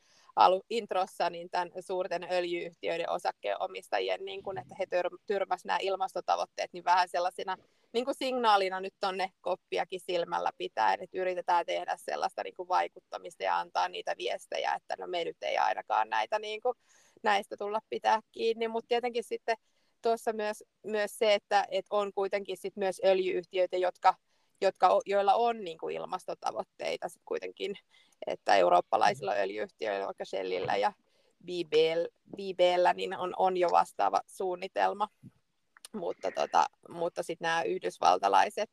introssa, 0.70 1.30
niin 1.30 1.50
tämän 1.50 1.72
suurten 1.80 2.28
öljyyhtiöiden 2.32 3.10
osakkeenomistajien, 3.10 4.26
niin 4.26 4.44
kun, 4.44 4.58
että 4.58 4.76
he 4.80 4.86
tör- 4.86 5.18
tyrmäsivät 5.28 5.66
nämä 5.66 5.78
ilmastotavoitteet, 5.82 6.74
niin 6.74 6.84
vähän 6.84 7.10
sellaisena 7.10 7.58
niin 7.94 8.06
kuin 8.06 8.16
signaalina 8.16 8.80
nyt 8.80 8.94
tonne 9.00 9.32
koppiakin 9.42 10.00
silmällä 10.00 10.52
pitää, 10.58 10.94
että 10.94 11.18
yritetään 11.18 11.66
tehdä 11.66 11.98
sellaista 11.98 12.44
niin 12.44 12.56
kuin 12.56 12.68
vaikuttamista 12.68 13.44
ja 13.44 13.60
antaa 13.60 13.90
niitä 13.90 14.16
viestejä, 14.18 14.74
että 14.74 14.96
no 15.00 15.08
me 15.08 15.24
nyt 15.24 15.44
ei 15.44 15.58
ainakaan 15.58 16.10
näitä 16.10 16.40
niin 16.40 16.62
kuin 16.62 16.78
näistä 17.24 17.58
tulla 17.58 17.80
pitää 17.90 18.20
kiinni, 18.32 18.68
mutta 18.68 18.88
tietenkin 18.88 19.24
sitten 19.24 19.58
tuossa 20.02 20.34
myös, 20.34 20.64
myös 20.84 21.18
se, 21.18 21.34
että, 21.34 21.66
että 21.72 21.96
on 21.96 22.12
kuitenkin 22.14 22.58
sit 22.58 22.76
myös 22.76 23.02
öljyyhtiöitä, 23.06 23.78
jotka, 23.78 24.14
jotka, 24.62 25.02
joilla 25.06 25.34
on 25.34 25.64
niin 25.64 25.78
kuin 25.78 25.96
ilmastotavoitteita 25.96 27.10
sit 27.10 27.22
kuitenkin, 27.26 27.76
että 28.28 28.56
eurooppalaisilla 28.56 29.34
öljyyhtiöillä, 29.34 30.06
vaikka 30.06 30.26
Shellillä 30.26 30.76
ja 30.76 30.94
BBL, 31.46 32.06
BBL 32.36 32.94
niin 32.96 33.18
on, 33.18 33.34
on 33.38 33.58
jo 33.58 33.70
vastaava 33.72 34.22
suunnitelma, 34.28 35.08
mutta, 35.94 36.32
tota, 36.32 36.66
mutta 36.90 37.24
sitten 37.24 37.46
nämä 37.46 37.64
yhdysvaltalaiset 37.64 38.70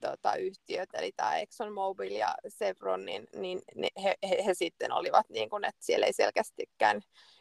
tota, 0.00 0.34
yhtiöt, 0.34 0.88
eli 0.92 1.12
tämä 1.16 1.38
ExxonMobil 1.38 2.12
ja 2.12 2.34
Chevron, 2.48 3.04
niin, 3.04 3.26
niin 3.36 3.60
ne, 3.74 3.88
he, 4.02 4.14
he, 4.28 4.44
he, 4.46 4.54
sitten 4.54 4.92
olivat, 4.92 5.28
niin 5.28 5.50
kuin, 5.50 5.64
että 5.64 5.84
siellä 5.84 6.06
ei 6.06 6.12
selkeästikään 6.12 7.00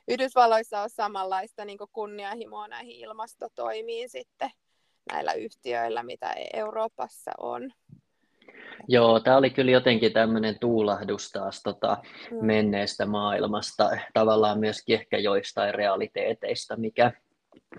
Yhdysvalloissa 0.10 0.82
ole 0.82 0.90
samanlaista 0.90 1.66
niin 1.66 1.78
kunnianhimoa 1.92 2.68
näihin 2.68 2.96
ilmastotoimiin 2.96 4.10
sitten 4.10 4.50
näillä 5.12 5.34
yhtiöillä, 5.34 6.04
mitä 6.04 6.34
Euroopassa 6.54 7.32
on. 7.38 7.72
Joo, 8.88 9.20
tämä 9.20 9.38
oli 9.38 9.50
kyllä 9.50 9.72
jotenkin 9.72 10.14
tämmöinen 10.14 10.60
tuulahdus 10.60 11.32
taas 11.32 11.64
tota, 11.64 11.98
mm. 12.32 12.46
menneestä 12.46 13.06
maailmasta, 13.06 13.90
tavallaan 14.14 14.60
myöskin 14.60 14.96
ehkä 14.96 15.18
joistain 15.18 15.76
realiteeteista, 15.76 16.76
mikä, 16.76 17.12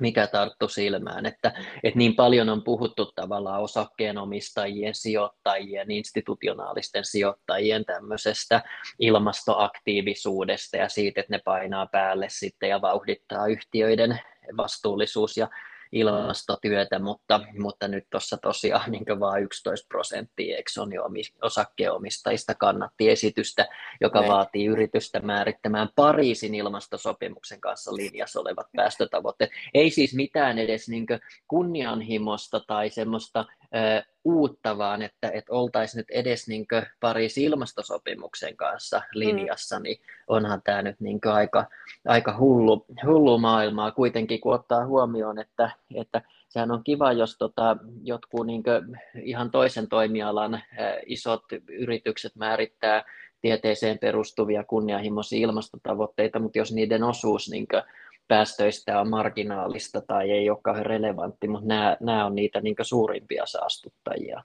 mikä 0.00 0.26
tarttu 0.26 0.68
silmään, 0.68 1.26
että, 1.26 1.52
että 1.82 1.98
niin 1.98 2.16
paljon 2.16 2.48
on 2.48 2.64
puhuttu 2.64 3.12
tavallaan 3.14 3.62
osakkeenomistajien, 3.62 4.94
sijoittajien, 4.94 5.90
institutionaalisten 5.90 7.04
sijoittajien 7.04 7.84
tämmöisestä 7.84 8.62
ilmastoaktiivisuudesta 8.98 10.76
ja 10.76 10.88
siitä, 10.88 11.20
että 11.20 11.32
ne 11.32 11.40
painaa 11.44 11.86
päälle 11.86 12.26
sitten 12.28 12.68
ja 12.68 12.80
vauhdittaa 12.80 13.46
yhtiöiden 13.46 14.20
vastuullisuus- 14.56 15.36
ja 15.36 15.48
ilmastotyötä, 15.92 16.98
mutta, 16.98 17.40
mutta 17.58 17.88
nyt 17.88 18.04
tuossa 18.10 18.36
tosiaan 18.36 18.90
niin 18.90 19.20
vain 19.20 19.44
11 19.44 19.86
prosenttia 19.88 20.58
Exxonin 20.58 21.00
osakkeenomistajista 21.42 22.54
kannatti 22.54 23.10
esitystä, 23.10 23.68
joka 24.00 24.20
ne. 24.20 24.28
vaatii 24.28 24.66
yritystä 24.66 25.20
määrittämään 25.20 25.88
Pariisin 25.96 26.54
ilmastosopimuksen 26.54 27.60
kanssa 27.60 27.96
linjassa 27.96 28.40
olevat 28.40 28.66
päästötavoitteet. 28.76 29.50
Ei 29.74 29.90
siis 29.90 30.14
mitään 30.14 30.58
edes 30.58 30.88
niin 30.88 31.06
kunnianhimosta 31.48 32.60
tai 32.60 32.90
semmoista 32.90 33.44
uutta, 34.24 34.78
vaan 34.78 35.02
että, 35.02 35.30
että 35.30 35.52
oltaisiin 35.52 35.98
nyt 35.98 36.10
edes 36.10 36.48
niin 36.48 36.66
Pariisin 37.00 37.44
ilmastosopimuksen 37.44 38.56
kanssa 38.56 39.02
linjassa, 39.14 39.78
mm. 39.78 39.82
niin 39.82 40.00
onhan 40.28 40.62
tämä 40.64 40.82
nyt 40.82 41.00
niin 41.00 41.20
aika, 41.24 41.64
aika 42.06 42.36
hullu, 42.38 42.86
hullu 43.06 43.38
maailmaa 43.38 43.90
kuitenkin, 43.90 44.40
kun 44.40 44.54
ottaa 44.54 44.86
huomioon, 44.86 45.38
että, 45.38 45.70
että 45.94 46.22
sehän 46.48 46.70
on 46.70 46.84
kiva, 46.84 47.12
jos 47.12 47.38
tota, 47.38 47.76
jotkut 48.02 48.46
niin 48.46 48.62
ihan 49.22 49.50
toisen 49.50 49.88
toimialan 49.88 50.62
isot 51.06 51.44
yritykset 51.68 52.36
määrittää 52.36 53.04
tieteeseen 53.40 53.98
perustuvia 53.98 54.64
kunnianhimoisia 54.64 55.38
ilmastotavoitteita, 55.38 56.38
mutta 56.38 56.58
jos 56.58 56.72
niiden 56.72 57.02
osuus 57.02 57.50
niin 57.50 57.66
päästöistä 58.30 59.00
on 59.00 59.10
marginaalista 59.10 60.00
tai 60.00 60.30
ei 60.30 60.50
ole 60.50 60.58
kauhean 60.62 60.86
relevantti, 60.86 61.48
mutta 61.48 61.66
nämä, 61.66 61.96
nämä 62.00 62.26
on 62.26 62.34
niitä 62.34 62.60
niin 62.60 62.76
suurimpia 62.82 63.46
saastuttajia. 63.46 64.42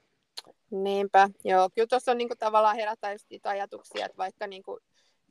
Niinpä, 0.70 1.28
joo. 1.44 1.70
Kyllä 1.74 1.86
tuossa 1.86 2.10
on 2.10 2.18
niin 2.18 2.28
kuin, 2.28 2.38
tavallaan 2.38 2.76
herättää 2.76 3.12
just 3.12 3.26
ajatuksia, 3.44 4.06
että 4.06 4.16
vaikka 4.16 4.46
niin 4.46 4.62
kuin, 4.62 4.80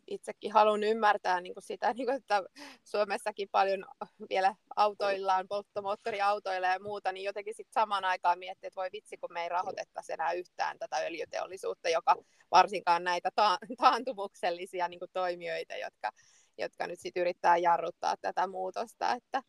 itsekin 0.08 0.52
haluan 0.52 0.84
ymmärtää 0.84 1.42
niin 1.42 1.54
kuin 1.54 1.64
sitä, 1.64 1.94
niin 1.94 2.06
kuin, 2.06 2.16
että 2.16 2.44
Suomessakin 2.84 3.50
paljon 3.52 3.86
vielä 4.30 4.56
autoillaan, 4.76 5.48
polttomoottoriautoilla 5.48 6.68
ja 6.68 6.80
muuta, 6.80 7.12
niin 7.12 7.24
jotenkin 7.24 7.54
sitten 7.56 7.74
samaan 7.74 8.06
aikaan 8.06 8.40
miettii, 8.40 8.68
että 8.68 8.82
voi 8.82 8.90
vitsi, 8.94 9.18
kun 9.18 9.34
me 9.34 9.44
ei 9.44 9.50
rahoitettaisi 9.50 10.14
enää 10.14 10.32
yhtään 10.32 10.80
tätä 10.80 10.98
öljyteollisuutta, 10.98 11.90
joka 11.90 12.16
varsinkaan 12.52 13.04
näitä 13.04 13.30
ta- 13.36 13.58
taantumuksellisia 13.78 14.88
niin 14.88 15.00
kuin 15.00 15.12
toimijoita, 15.14 15.76
jotka 15.76 16.12
jotka 16.58 16.88
nyt 16.88 17.00
sitten 17.00 17.22
yrittää 17.22 17.58
jarruttaa 17.58 18.16
tätä 18.22 18.48
muutosta, 18.48 19.14
että, 19.14 19.42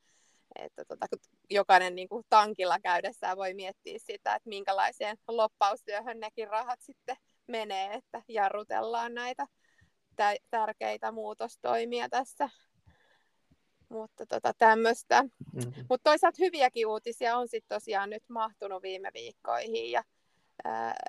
että 0.59 0.85
tota, 0.85 1.07
jokainen 1.51 1.95
niin 1.95 2.09
kuin 2.09 2.25
tankilla 2.29 2.81
käydessään 2.81 3.37
voi 3.37 3.55
miettiä 3.55 3.99
sitä, 3.99 4.35
että 4.35 4.49
minkälaiseen 4.49 5.17
loppaustyöhön 5.29 6.21
nekin 6.21 6.49
rahat 6.49 6.81
sitten 6.81 7.17
menee, 7.47 7.95
että 7.95 8.23
jarrutellaan 8.29 9.15
näitä 9.15 9.47
tärkeitä 10.51 11.13
muutostoimia 11.13 12.09
tässä. 12.09 12.51
Mutta 13.89 14.27
tota, 14.27 14.53
tämmöistä. 14.59 15.23
Mm-hmm. 15.23 15.85
Mutta 15.91 16.11
toisaalta 16.11 16.37
hyviäkin 16.41 16.87
uutisia 16.87 17.37
on 17.37 17.49
sitten 17.49 17.77
tosiaan 17.77 18.11
nyt 18.11 18.23
mahtunut 18.29 18.83
viime 18.83 19.11
viikkoihin 19.15 19.91
ja 19.91 20.03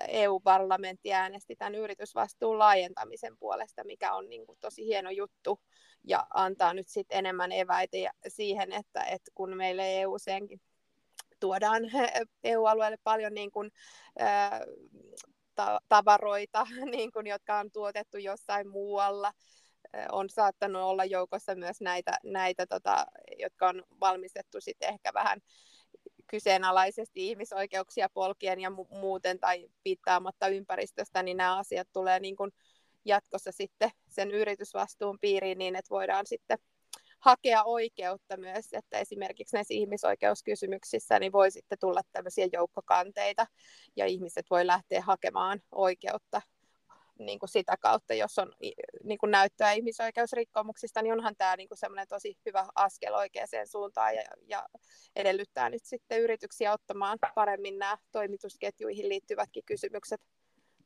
EU-parlamentti 0.08 1.12
äänesti 1.12 1.56
tämän 1.56 1.74
yritysvastuun 1.74 2.58
laajentamisen 2.58 3.38
puolesta, 3.38 3.84
mikä 3.84 4.14
on 4.14 4.28
niin 4.28 4.46
kuin 4.46 4.58
tosi 4.60 4.86
hieno 4.86 5.10
juttu 5.10 5.60
ja 6.04 6.26
antaa 6.34 6.74
nyt 6.74 6.88
sitten 6.88 7.18
enemmän 7.18 7.52
eväitä 7.52 7.96
siihen, 8.28 8.72
että, 8.72 9.02
että 9.02 9.30
kun 9.34 9.56
meille 9.56 10.00
eu 10.00 10.16
tuodaan 11.40 11.82
EU-alueelle 12.44 12.98
paljon 13.04 13.34
niin 13.34 13.50
kuin, 13.50 13.70
ää, 14.18 14.60
tavaroita, 15.88 16.66
niin 16.96 17.12
kuin, 17.12 17.26
jotka 17.26 17.58
on 17.58 17.70
tuotettu 17.70 18.18
jossain 18.18 18.68
muualla, 18.68 19.32
on 20.12 20.30
saattanut 20.30 20.82
olla 20.82 21.04
joukossa 21.04 21.54
myös 21.54 21.80
näitä, 21.80 22.18
näitä 22.24 22.66
tota, 22.66 23.06
jotka 23.38 23.68
on 23.68 23.84
valmistettu 24.00 24.60
sitten 24.60 24.88
ehkä 24.88 25.14
vähän 25.14 25.40
kyseenalaisesti 26.30 27.28
ihmisoikeuksia 27.28 28.08
polkien 28.14 28.60
ja 28.60 28.70
mu- 28.70 28.98
muuten 28.98 29.38
tai 29.38 29.68
piittaamatta 29.82 30.48
ympäristöstä, 30.48 31.22
niin 31.22 31.36
nämä 31.36 31.58
asiat 31.58 31.88
tulee 31.92 32.20
niin 32.20 32.36
kuin 32.36 32.50
jatkossa 33.04 33.52
sitten 33.52 33.90
sen 34.08 34.30
yritysvastuun 34.30 35.18
piiriin 35.20 35.58
niin, 35.58 35.76
että 35.76 35.90
voidaan 35.90 36.26
sitten 36.26 36.58
hakea 37.18 37.64
oikeutta 37.64 38.36
myös, 38.36 38.72
että 38.72 38.98
esimerkiksi 38.98 39.56
näissä 39.56 39.74
ihmisoikeuskysymyksissä 39.74 41.18
niin 41.18 41.32
voi 41.32 41.50
sitten 41.50 41.78
tulla 41.80 42.00
tämmöisiä 42.12 42.48
joukkokanteita 42.52 43.46
ja 43.96 44.06
ihmiset 44.06 44.46
voi 44.50 44.66
lähteä 44.66 45.02
hakemaan 45.02 45.62
oikeutta 45.72 46.42
niin 47.18 47.38
kuin 47.38 47.48
sitä 47.48 47.76
kautta, 47.76 48.14
jos 48.14 48.38
on 48.38 48.52
niin 49.04 49.18
kuin 49.18 49.30
näyttöä 49.30 49.72
ihmisoikeusrikkomuksista, 49.72 51.02
niin 51.02 51.12
onhan 51.12 51.36
tämä 51.38 51.56
niin 51.56 51.68
kuin 51.68 51.78
tosi 52.08 52.38
hyvä 52.46 52.66
askel 52.74 53.14
oikeaan 53.14 53.48
suuntaan 53.66 54.14
ja, 54.14 54.22
ja 54.46 54.68
edellyttää 55.16 55.70
nyt 55.70 55.84
sitten 55.84 56.20
yrityksiä 56.20 56.72
ottamaan 56.72 57.18
paremmin 57.34 57.78
nämä 57.78 57.98
toimitusketjuihin 58.12 59.08
liittyvätkin 59.08 59.64
kysymykset 59.66 60.20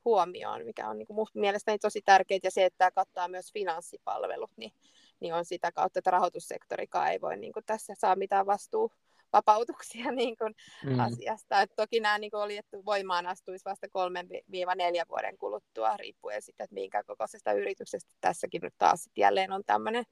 huomioon, 0.05 0.65
mikä 0.65 0.89
on 0.89 0.99
niin 0.99 1.07
kuin 1.07 1.29
mielestäni 1.35 1.79
tosi 1.79 2.03
tärkeää, 2.03 2.41
ja 2.43 2.51
se, 2.51 2.65
että 2.65 2.79
tämä 2.79 2.91
kattaa 2.91 3.29
myös 3.29 3.53
finanssipalvelut, 3.53 4.51
niin, 4.57 4.73
niin 5.21 5.35
on 5.35 5.45
sitä 5.45 5.73
kautta, 5.73 5.99
että 5.99 6.11
rahoitussektorikaan 6.11 7.13
ei 7.13 7.21
voi 7.21 7.37
niin 7.37 7.53
kuin 7.53 7.65
tässä 7.67 7.95
saa 7.99 8.17
mitään 8.17 8.47
vastuu 8.47 8.93
vapautuksia 9.33 10.13
niin 10.23 10.37
kuin 10.37 10.55
mm. 10.85 11.01
asiasta. 11.01 11.61
Et 11.61 11.71
toki 11.77 12.01
nämä 12.01 12.19
niin 12.19 12.31
kuin 12.31 12.43
oli, 12.43 12.57
että 12.57 12.77
voimaan 12.85 13.27
astuisi 13.27 13.65
vasta 13.65 13.87
3-4 13.87 13.91
vuoden 15.09 15.39
kuluttua, 15.39 15.97
riippuen 15.97 16.43
sitten, 16.43 16.65
että 16.65 16.75
minkä 16.75 17.05
kokoisesta 17.05 17.53
yrityksestä 17.53 18.15
tässäkin 18.21 18.63
nyt 18.63 18.75
taas 18.79 19.09
jälleen 19.17 19.53
on 19.53 19.63
tämmöinen 19.67 20.05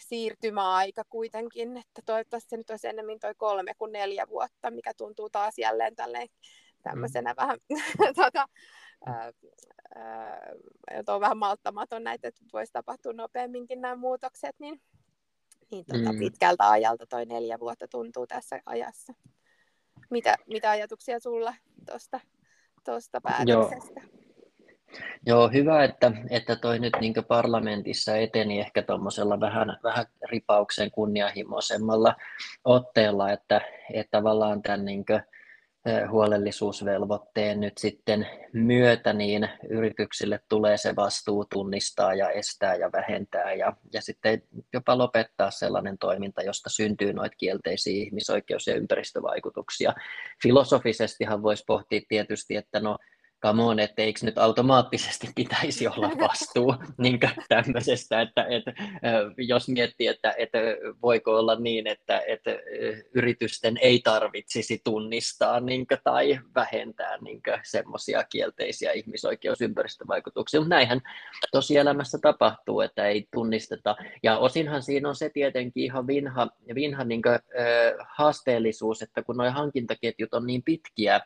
siirtymäaika 0.00 1.02
kuitenkin, 1.08 1.76
että 1.76 2.02
toivottavasti 2.06 2.50
se 2.50 2.56
nyt 2.56 2.70
olisi 2.70 2.88
ennemmin 2.88 3.20
toi 3.20 3.34
kolme 3.36 3.74
kuin 3.78 3.92
neljä 3.92 4.26
vuotta, 4.28 4.70
mikä 4.70 4.94
tuntuu 4.96 5.30
taas 5.30 5.58
jälleen 5.58 5.96
tälleen 5.96 6.28
tämmöisenä 6.82 7.32
mm. 7.32 7.36
vähän 7.36 7.58
tuota, 8.14 8.48
ää, 9.06 9.32
ää, 9.94 10.52
on 11.08 11.20
vähän 11.20 11.38
malttamaton 11.38 12.04
näitä, 12.04 12.28
että 12.28 12.40
voisi 12.52 12.72
tapahtua 12.72 13.12
nopeamminkin 13.12 13.80
nämä 13.80 13.96
muutokset, 13.96 14.56
niin, 14.58 14.80
niin 15.70 15.84
tuota, 15.90 16.12
mm. 16.12 16.18
pitkältä 16.18 16.70
ajalta 16.70 17.06
toi 17.06 17.26
neljä 17.26 17.60
vuotta 17.60 17.88
tuntuu 17.88 18.26
tässä 18.26 18.60
ajassa. 18.66 19.12
Mitä, 20.10 20.36
mitä 20.46 20.70
ajatuksia 20.70 21.20
sulla 21.20 21.54
tuosta 21.86 22.20
tosta 22.84 23.20
päätöksestä? 23.20 24.00
Joo. 24.00 24.20
Joo, 25.26 25.48
hyvä, 25.48 25.84
että, 25.84 26.12
että 26.30 26.56
toi 26.56 26.78
nyt 26.78 26.92
niin 27.00 27.14
parlamentissa 27.28 28.16
eteni 28.16 28.60
ehkä 28.60 28.82
tuommoisella 28.82 29.40
vähän, 29.40 29.78
vähän 29.82 30.06
ripauksen 30.30 30.90
kunnianhimoisemmalla 30.90 32.14
otteella, 32.64 33.32
että, 33.32 33.60
että 33.92 34.18
tavallaan 34.18 34.62
tämän 34.62 34.84
niin 34.84 35.06
kuin, 35.06 35.22
huolellisuusvelvoitteen 36.10 37.60
nyt 37.60 37.78
sitten 37.78 38.26
myötä 38.52 39.12
niin 39.12 39.48
yrityksille 39.70 40.40
tulee 40.48 40.76
se 40.76 40.96
vastuu 40.96 41.44
tunnistaa 41.44 42.14
ja 42.14 42.30
estää 42.30 42.74
ja 42.74 42.90
vähentää 42.92 43.52
ja, 43.54 43.72
ja 43.92 44.02
sitten 44.02 44.42
jopa 44.72 44.98
lopettaa 44.98 45.50
sellainen 45.50 45.98
toiminta, 45.98 46.42
josta 46.42 46.70
syntyy 46.70 47.12
noita 47.12 47.36
kielteisiä 47.38 48.04
ihmisoikeus- 48.04 48.66
ja 48.66 48.74
ympäristövaikutuksia. 48.74 49.94
Filosofisestihan 50.42 51.42
voisi 51.42 51.64
pohtia 51.66 52.00
tietysti, 52.08 52.56
että 52.56 52.80
no 52.80 52.98
come 53.42 53.62
on, 53.62 53.78
että 53.78 54.02
eikö 54.02 54.20
nyt 54.22 54.38
automaattisesti 54.38 55.28
pitäisi 55.34 55.88
olla 55.88 56.10
vastuu 56.28 56.74
niin 56.98 57.20
tämmöisestä, 57.48 58.20
että, 58.20 58.46
että 58.48 58.72
jos 59.36 59.68
miettii, 59.68 60.06
että, 60.06 60.34
että 60.38 60.58
voiko 61.02 61.38
olla 61.38 61.56
niin, 61.56 61.86
että, 61.86 62.22
että 62.26 62.50
yritysten 63.14 63.76
ei 63.82 64.00
tarvitsisi 64.04 64.80
tunnistaa 64.84 65.60
niin 65.60 65.86
kuin, 65.86 66.00
tai 66.04 66.40
vähentää 66.54 67.18
niin 67.20 67.40
semmoisia 67.62 68.24
kielteisiä 68.24 68.92
ihmisoikeusympäristövaikutuksia, 68.92 70.60
mutta 70.60 70.74
näinhän 70.74 71.00
tosielämässä 71.52 72.18
tapahtuu, 72.22 72.80
että 72.80 73.06
ei 73.06 73.28
tunnisteta, 73.32 73.96
ja 74.22 74.38
osinhan 74.38 74.82
siinä 74.82 75.08
on 75.08 75.16
se 75.16 75.30
tietenkin 75.30 75.84
ihan 75.84 76.06
vinha, 76.06 76.48
vinha 76.74 77.04
niin 77.04 77.22
kuin, 77.22 77.38
haasteellisuus, 78.08 79.02
että 79.02 79.22
kun 79.22 79.36
nuo 79.36 79.50
hankintaketjut 79.50 80.34
on 80.34 80.46
niin 80.46 80.62
pitkiä, 80.62 81.20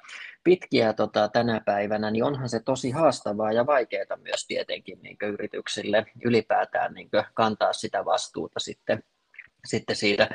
pitkiä 0.44 0.92
tota, 0.92 1.28
tänä 1.28 1.60
päivänä, 1.64 2.03
niin 2.10 2.24
onhan 2.24 2.48
se 2.48 2.60
tosi 2.60 2.90
haastavaa 2.90 3.52
ja 3.52 3.66
vaikeaa 3.66 4.16
myös 4.22 4.46
tietenkin 4.46 4.98
niin 5.02 5.16
yrityksille 5.22 6.06
ylipäätään 6.24 6.94
niin 6.94 7.08
kantaa 7.34 7.72
sitä 7.72 8.04
vastuuta 8.04 8.60
sitten, 8.60 9.02
sitten 9.64 9.96
siitä 9.96 10.28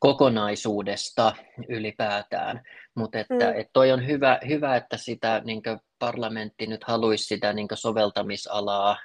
kokonaisuudesta 0.00 1.32
ylipäätään. 1.68 2.62
Mutta 2.94 3.18
että, 3.18 3.34
mm. 3.34 3.60
et 3.60 3.66
toi 3.72 3.92
on 3.92 4.06
hyvä, 4.06 4.38
hyvä, 4.48 4.76
että 4.76 4.96
sitä 4.96 5.42
niin 5.44 5.62
parlamentti 5.98 6.66
nyt 6.66 6.84
haluaisi 6.84 7.24
sitä 7.24 7.52
niin 7.52 7.68
soveltamisalaa 7.74 8.96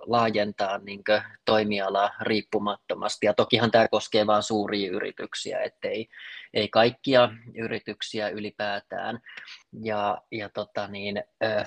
laajentaa 0.00 0.78
niin 0.78 1.02
toimialaa 1.44 2.10
riippumattomasti. 2.20 3.26
Ja 3.26 3.34
tokihan 3.34 3.70
tämä 3.70 3.88
koskee 3.88 4.26
vain 4.26 4.42
suuria 4.42 4.90
yrityksiä, 4.90 5.60
ettei 5.60 6.08
ei 6.54 6.68
kaikkia 6.68 7.28
yrityksiä 7.54 8.28
ylipäätään. 8.28 9.18
Ja, 9.82 10.18
ja 10.30 10.48
tota 10.48 10.88
niin, 10.88 11.22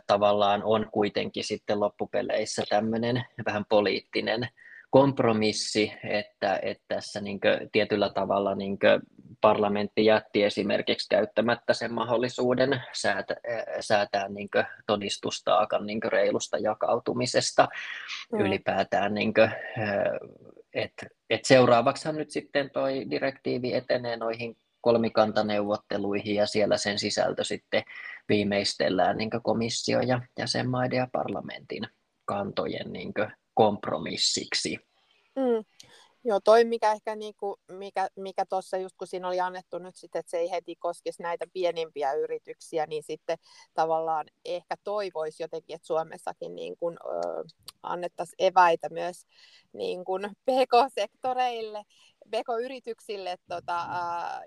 tavallaan 0.07 0.63
on 0.63 0.89
kuitenkin 0.91 1.43
sitten 1.43 1.79
loppupeleissä 1.79 2.63
tämmöinen 2.69 3.23
vähän 3.45 3.65
poliittinen 3.69 4.47
kompromissi, 4.95 5.93
että, 6.03 6.59
että 6.61 6.83
tässä 6.87 7.21
niin 7.21 7.39
tietyllä 7.71 8.09
tavalla 8.09 8.55
niin 8.55 8.77
parlamentti 9.41 10.05
jätti 10.05 10.43
esimerkiksi 10.43 11.09
käyttämättä 11.09 11.73
sen 11.73 11.93
mahdollisuuden 11.93 12.81
säätä, 12.93 13.35
säätää 13.79 14.29
niin 14.29 14.49
todistustaakan 14.87 15.85
niin 15.85 15.99
reilusta 16.03 16.57
jakautumisesta 16.57 17.67
mm. 18.31 18.39
ylipäätään. 18.39 19.13
Niin 19.13 19.33
kuin, 19.33 19.51
et, 20.73 20.93
et 21.29 21.45
seuraavaksihan 21.45 22.15
nyt 22.15 22.31
sitten 22.31 22.69
tuo 22.73 22.87
direktiivi 23.09 23.73
etenee 23.73 24.17
noihin 24.17 24.57
kolmikantaneuvotteluihin 24.81 26.35
ja 26.35 26.45
siellä 26.45 26.77
sen 26.77 26.99
sisältö 26.99 27.43
sitten 27.43 27.83
viimeistellään 28.29 29.17
niin 29.17 29.29
komissio 29.43 29.99
ja 30.01 30.21
jäsenmaiden 30.39 30.97
ja 30.97 31.07
parlamentin 31.11 31.87
kantojen 32.25 32.93
niin 32.93 33.13
kompromissiksi. 33.55 34.77
Mm. 35.35 35.63
Joo, 36.27 36.39
toi 36.39 36.63
mikä 36.63 36.91
ehkä 36.91 37.15
niinku, 37.15 37.59
mikä, 37.71 38.07
mikä 38.15 38.45
tuossa 38.45 38.77
just 38.77 38.95
kun 38.97 39.07
siinä 39.07 39.27
oli 39.27 39.39
annettu 39.39 39.77
nyt 39.77 39.95
sitten, 39.95 40.19
että 40.19 40.29
se 40.29 40.37
ei 40.37 40.51
heti 40.51 40.75
koskisi 40.75 41.21
näitä 41.21 41.45
pienimpiä 41.53 42.13
yrityksiä, 42.13 42.85
niin 42.85 43.03
sitten 43.03 43.37
tavallaan 43.73 44.25
ehkä 44.45 44.75
toivoisi 44.83 45.43
jotenkin, 45.43 45.75
että 45.75 45.87
Suomessakin 45.87 46.55
niin 46.55 46.77
kuin, 46.77 46.97
ö, 47.05 47.43
annettaisiin 47.83 48.35
eväitä 48.39 48.89
myös 48.89 49.25
niin 49.73 50.05
kuin 50.05 50.21
PK-sektoreille, 50.45 51.83
PK-yrityksille 52.27 53.37
tota, 53.47 53.87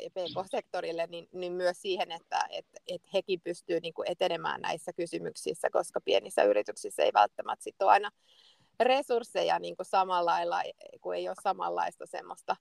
ja 0.01 0.11
PK-sektorille, 0.11 1.07
niin, 1.07 1.29
niin 1.33 1.53
myös 1.53 1.83
siihen, 1.83 2.12
että 2.12 2.46
et, 2.51 2.66
et 2.87 3.03
hekin 3.14 3.40
pystyy 3.40 3.81
niin 3.81 3.94
etenemään 4.07 4.61
näissä 4.61 4.92
kysymyksissä, 4.92 5.68
koska 5.72 6.01
pienissä 6.01 6.42
yrityksissä 6.42 7.03
ei 7.03 7.11
välttämättä 7.14 7.64
sit 7.64 7.83
ole 7.83 7.90
aina 7.90 8.11
resursseja 8.81 9.59
niin 9.59 9.77
kuin 9.77 9.87
samalla 9.87 10.31
lailla, 10.31 10.62
kun 11.01 11.14
ei 11.14 11.29
ole 11.29 11.37
samanlaista 11.43 12.07
semmoista 12.07 12.57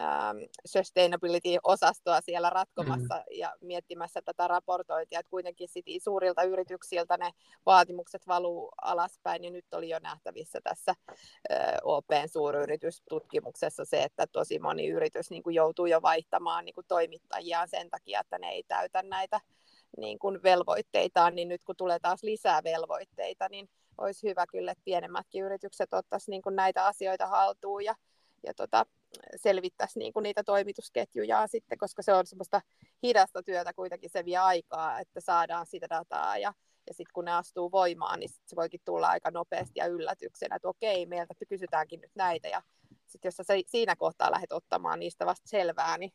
ähm, 0.00 0.38
sustainability-osastoa 0.64 2.20
siellä 2.20 2.50
ratkomassa 2.50 3.14
mm. 3.14 3.38
ja 3.38 3.52
miettimässä 3.60 4.22
tätä 4.22 4.48
raportointia, 4.48 5.20
että 5.20 5.30
kuitenkin 5.30 5.68
sit 5.68 5.86
suurilta 6.02 6.42
yrityksiltä 6.42 7.16
ne 7.16 7.30
vaatimukset 7.66 8.26
valuu 8.26 8.72
alaspäin, 8.82 9.42
niin 9.42 9.52
nyt 9.52 9.74
oli 9.74 9.88
jo 9.88 9.98
nähtävissä 10.02 10.60
tässä 10.64 10.94
äh, 11.52 11.58
OPn 11.82 12.28
suuryritystutkimuksessa 12.32 13.84
se, 13.84 14.02
että 14.02 14.26
tosi 14.26 14.58
moni 14.58 14.88
yritys 14.88 15.30
niin 15.30 15.42
kuin 15.42 15.54
joutuu 15.54 15.86
jo 15.86 16.02
vaihtamaan 16.02 16.64
niin 16.64 16.74
kuin 16.74 16.86
toimittajiaan 16.88 17.68
sen 17.68 17.90
takia, 17.90 18.20
että 18.20 18.38
ne 18.38 18.48
ei 18.48 18.62
täytä 18.68 19.02
näitä 19.02 19.40
niin 19.96 20.18
kuin 20.18 20.42
velvoitteitaan, 20.42 21.34
niin 21.34 21.48
nyt 21.48 21.62
kun 21.64 21.76
tulee 21.76 21.98
taas 21.98 22.22
lisää 22.22 22.64
velvoitteita, 22.64 23.48
niin 23.50 23.68
olisi 23.98 24.28
hyvä 24.28 24.46
kyllä, 24.46 24.72
että 24.72 24.84
pienemmätkin 24.84 25.44
yritykset 25.44 25.94
ottaisiin 25.94 26.32
niin 26.32 26.42
kuin 26.42 26.56
näitä 26.56 26.86
asioita 26.86 27.26
haltuun 27.26 27.84
ja, 27.84 27.94
ja 28.46 28.54
tota, 28.54 28.86
selvittäisi 29.36 29.98
niin 29.98 30.12
kuin 30.12 30.22
niitä 30.22 30.44
toimitusketjuja 30.44 31.46
sitten, 31.46 31.78
koska 31.78 32.02
se 32.02 32.14
on 32.14 32.26
semmoista 32.26 32.60
hidasta 33.02 33.42
työtä 33.42 33.72
kuitenkin, 33.72 34.10
se 34.10 34.24
vie 34.24 34.36
aikaa, 34.36 35.00
että 35.00 35.20
saadaan 35.20 35.66
sitä 35.66 35.86
dataa 35.90 36.38
ja, 36.38 36.54
ja 36.86 36.94
sitten 36.94 37.12
kun 37.14 37.24
ne 37.24 37.32
astuu 37.32 37.72
voimaan, 37.72 38.20
niin 38.20 38.30
se 38.30 38.56
voikin 38.56 38.80
tulla 38.84 39.08
aika 39.08 39.30
nopeasti 39.30 39.72
ja 39.74 39.86
yllätyksenä, 39.86 40.56
että 40.56 40.68
okei, 40.68 41.06
meiltä 41.06 41.34
kysytäänkin 41.48 42.00
nyt 42.00 42.12
näitä 42.14 42.48
ja 42.48 42.62
sitten 43.06 43.28
jos 43.28 43.36
sä 43.36 43.54
siinä 43.66 43.96
kohtaa 43.96 44.30
lähdet 44.30 44.52
ottamaan 44.52 44.98
niistä 44.98 45.26
vasta 45.26 45.48
selvää, 45.48 45.98
niin, 45.98 46.12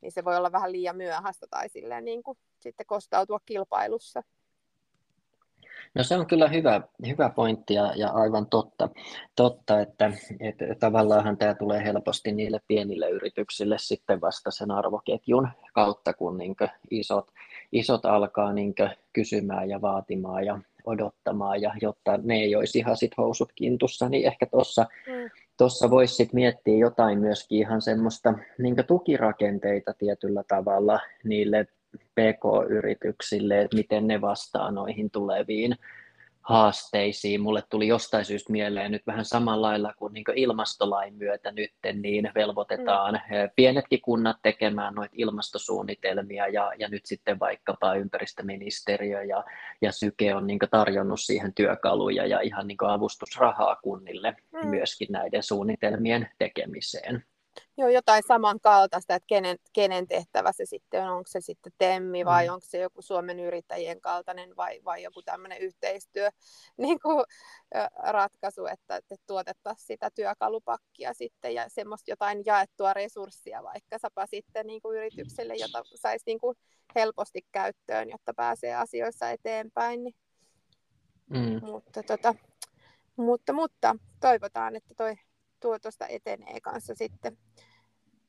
niin 0.00 0.12
se 0.12 0.24
voi 0.24 0.36
olla 0.36 0.52
vähän 0.52 0.72
liian 0.72 0.96
myöhäistä 0.96 1.46
tai 1.50 1.68
silleen 1.68 2.04
niin 2.04 2.22
kuin 2.22 2.38
sitten 2.60 2.86
kostautua 2.86 3.40
kilpailussa. 3.46 4.22
No 5.94 6.04
se 6.04 6.16
on 6.16 6.26
kyllä 6.26 6.48
hyvä, 6.48 6.80
hyvä 7.06 7.30
pointti 7.30 7.74
ja, 7.74 7.92
ja 7.96 8.08
aivan 8.08 8.46
totta, 8.46 8.88
totta 9.36 9.80
että, 9.80 10.12
että 10.40 10.64
tavallaan 10.80 11.36
tämä 11.36 11.54
tulee 11.54 11.84
helposti 11.84 12.32
niille 12.32 12.60
pienille 12.68 13.10
yrityksille 13.10 13.76
sitten 13.78 14.20
vasta 14.20 14.50
sen 14.50 14.70
arvoketjun 14.70 15.48
kautta, 15.72 16.12
kun 16.12 16.38
niin 16.38 16.56
isot, 16.90 17.30
isot 17.72 18.04
alkaa 18.04 18.52
niin 18.52 18.74
kysymään 19.12 19.68
ja 19.68 19.80
vaatimaan 19.80 20.46
ja 20.46 20.58
odottamaan, 20.86 21.62
ja 21.62 21.74
jotta 21.82 22.18
ne 22.22 22.34
ei 22.34 22.56
olisi 22.56 22.78
ihan 22.78 22.96
sit 22.96 23.16
housut 23.16 23.52
kintussa, 23.54 24.08
niin 24.08 24.26
ehkä 24.26 24.46
tuossa 24.46 24.86
mm. 25.06 25.30
Voisi 25.90 26.14
sit 26.14 26.32
miettiä 26.32 26.76
jotain 26.76 27.18
myöskin 27.18 27.58
ihan 27.58 27.82
semmoista 27.82 28.34
niin 28.58 28.76
tukirakenteita 28.86 29.94
tietyllä 29.98 30.42
tavalla 30.48 31.00
niille 31.24 31.66
PK-yrityksille, 31.98 33.60
että 33.60 33.76
miten 33.76 34.06
ne 34.06 34.20
vastaa 34.20 34.70
noihin 34.70 35.10
tuleviin 35.10 35.76
haasteisiin. 36.46 37.40
Mulle 37.40 37.62
tuli 37.70 37.88
jostain 37.88 38.24
syystä 38.24 38.52
mieleen 38.52 38.92
nyt 38.92 39.06
vähän 39.06 39.24
samalla 39.24 39.66
lailla 39.66 39.94
kuin, 39.98 40.12
niin 40.12 40.24
kuin 40.24 40.38
ilmastolain 40.38 41.14
myötä 41.14 41.52
nyt, 41.52 41.72
niin 41.92 42.30
velvoitetaan 42.34 43.14
mm. 43.14 43.50
pienetkin 43.56 44.00
kunnat 44.00 44.36
tekemään 44.42 44.94
noita 44.94 45.14
ilmastosuunnitelmia 45.16 46.48
ja, 46.48 46.72
ja 46.78 46.88
nyt 46.88 47.06
sitten 47.06 47.40
vaikkapa 47.40 47.94
ympäristöministeriö 47.94 49.22
ja, 49.22 49.44
ja 49.82 49.92
Syke 49.92 50.34
on 50.34 50.46
niin 50.46 50.58
tarjonnut 50.70 51.20
siihen 51.20 51.54
työkaluja 51.54 52.26
ja 52.26 52.40
ihan 52.40 52.66
niin 52.66 52.78
avustusrahaa 52.80 53.76
kunnille 53.82 54.36
mm. 54.52 54.68
myöskin 54.68 55.08
näiden 55.10 55.42
suunnitelmien 55.42 56.28
tekemiseen. 56.38 57.24
Joo, 57.78 57.88
jotain 57.88 58.22
samankaltaista, 58.28 59.14
että 59.14 59.26
kenen, 59.26 59.56
kenen 59.72 60.08
tehtävä 60.08 60.52
se 60.52 60.66
sitten 60.66 61.02
on, 61.02 61.08
onko 61.08 61.26
se 61.26 61.40
sitten 61.40 61.72
Temmi 61.78 62.24
vai 62.24 62.46
mm. 62.46 62.52
onko 62.52 62.66
se 62.68 62.78
joku 62.78 63.02
Suomen 63.02 63.40
yrittäjien 63.40 64.00
kaltainen 64.00 64.56
vai, 64.56 64.80
vai 64.84 65.02
joku 65.02 65.22
tämmöinen 65.22 65.58
yhteistyö 65.58 66.30
niin 66.76 67.00
kuin, 67.00 67.24
ratkaisu, 67.98 68.66
että, 68.66 68.96
että 68.96 69.14
tuotettaisiin 69.26 69.86
sitä 69.86 70.10
työkalupakkia 70.10 71.14
sitten 71.14 71.54
ja 71.54 71.68
semmoista 71.68 72.10
jotain 72.10 72.42
jaettua 72.46 72.92
resurssia 72.92 73.62
vaikka 73.62 74.26
sitten 74.26 74.66
niin 74.66 74.82
kuin 74.82 74.96
yritykselle, 74.96 75.54
jota 75.54 75.82
saisi 75.94 76.22
niin 76.26 76.38
kuin 76.38 76.56
helposti 76.94 77.46
käyttöön, 77.52 78.10
jotta 78.10 78.34
pääsee 78.34 78.74
asioissa 78.74 79.30
eteenpäin. 79.30 80.04
Niin. 80.04 80.14
Mm. 81.28 81.66
Mutta, 81.66 82.02
tota, 82.02 82.34
mutta, 83.16 83.52
mutta 83.52 83.96
toivotaan, 84.20 84.76
että 84.76 84.94
toi 84.94 85.16
tuo 85.60 85.78
tuosta 85.78 86.06
etenee 86.06 86.60
kanssa 86.60 86.94
sitten. 86.94 87.38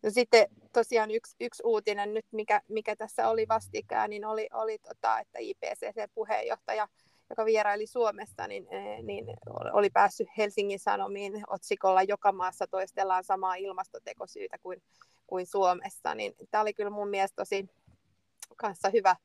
No 0.03 0.09
sitten 0.09 0.47
tosiaan 0.73 1.11
yksi, 1.11 1.35
yksi 1.39 1.63
uutinen 1.65 2.13
nyt, 2.13 2.25
mikä, 2.31 2.61
mikä 2.69 2.95
tässä 2.95 3.29
oli 3.29 3.47
vastikään, 3.47 4.09
niin 4.09 4.25
oli, 4.25 4.47
oli 4.53 4.77
tota, 4.77 5.19
että 5.19 5.39
IPCC-puheenjohtaja, 5.39 6.87
joka 7.29 7.45
vieraili 7.45 7.87
Suomessa, 7.87 8.47
niin, 8.47 8.67
eh, 8.69 9.03
niin 9.03 9.25
oli 9.73 9.89
päässyt 9.89 10.27
Helsingin 10.37 10.79
Sanomiin 10.79 11.43
otsikolla 11.47 12.03
Joka 12.03 12.31
maassa 12.31 12.67
toistellaan 12.67 13.23
samaa 13.23 13.55
ilmastotekosyytä 13.55 14.57
kuin, 14.57 14.83
kuin 15.27 15.47
Suomessa. 15.47 16.15
Niin 16.15 16.33
tämä 16.51 16.61
oli 16.61 16.73
kyllä 16.73 16.89
mun 16.89 17.09
mielestä 17.09 17.35
tosi 17.35 17.69
kanssa 18.57 18.89
hyvä, 18.89 19.15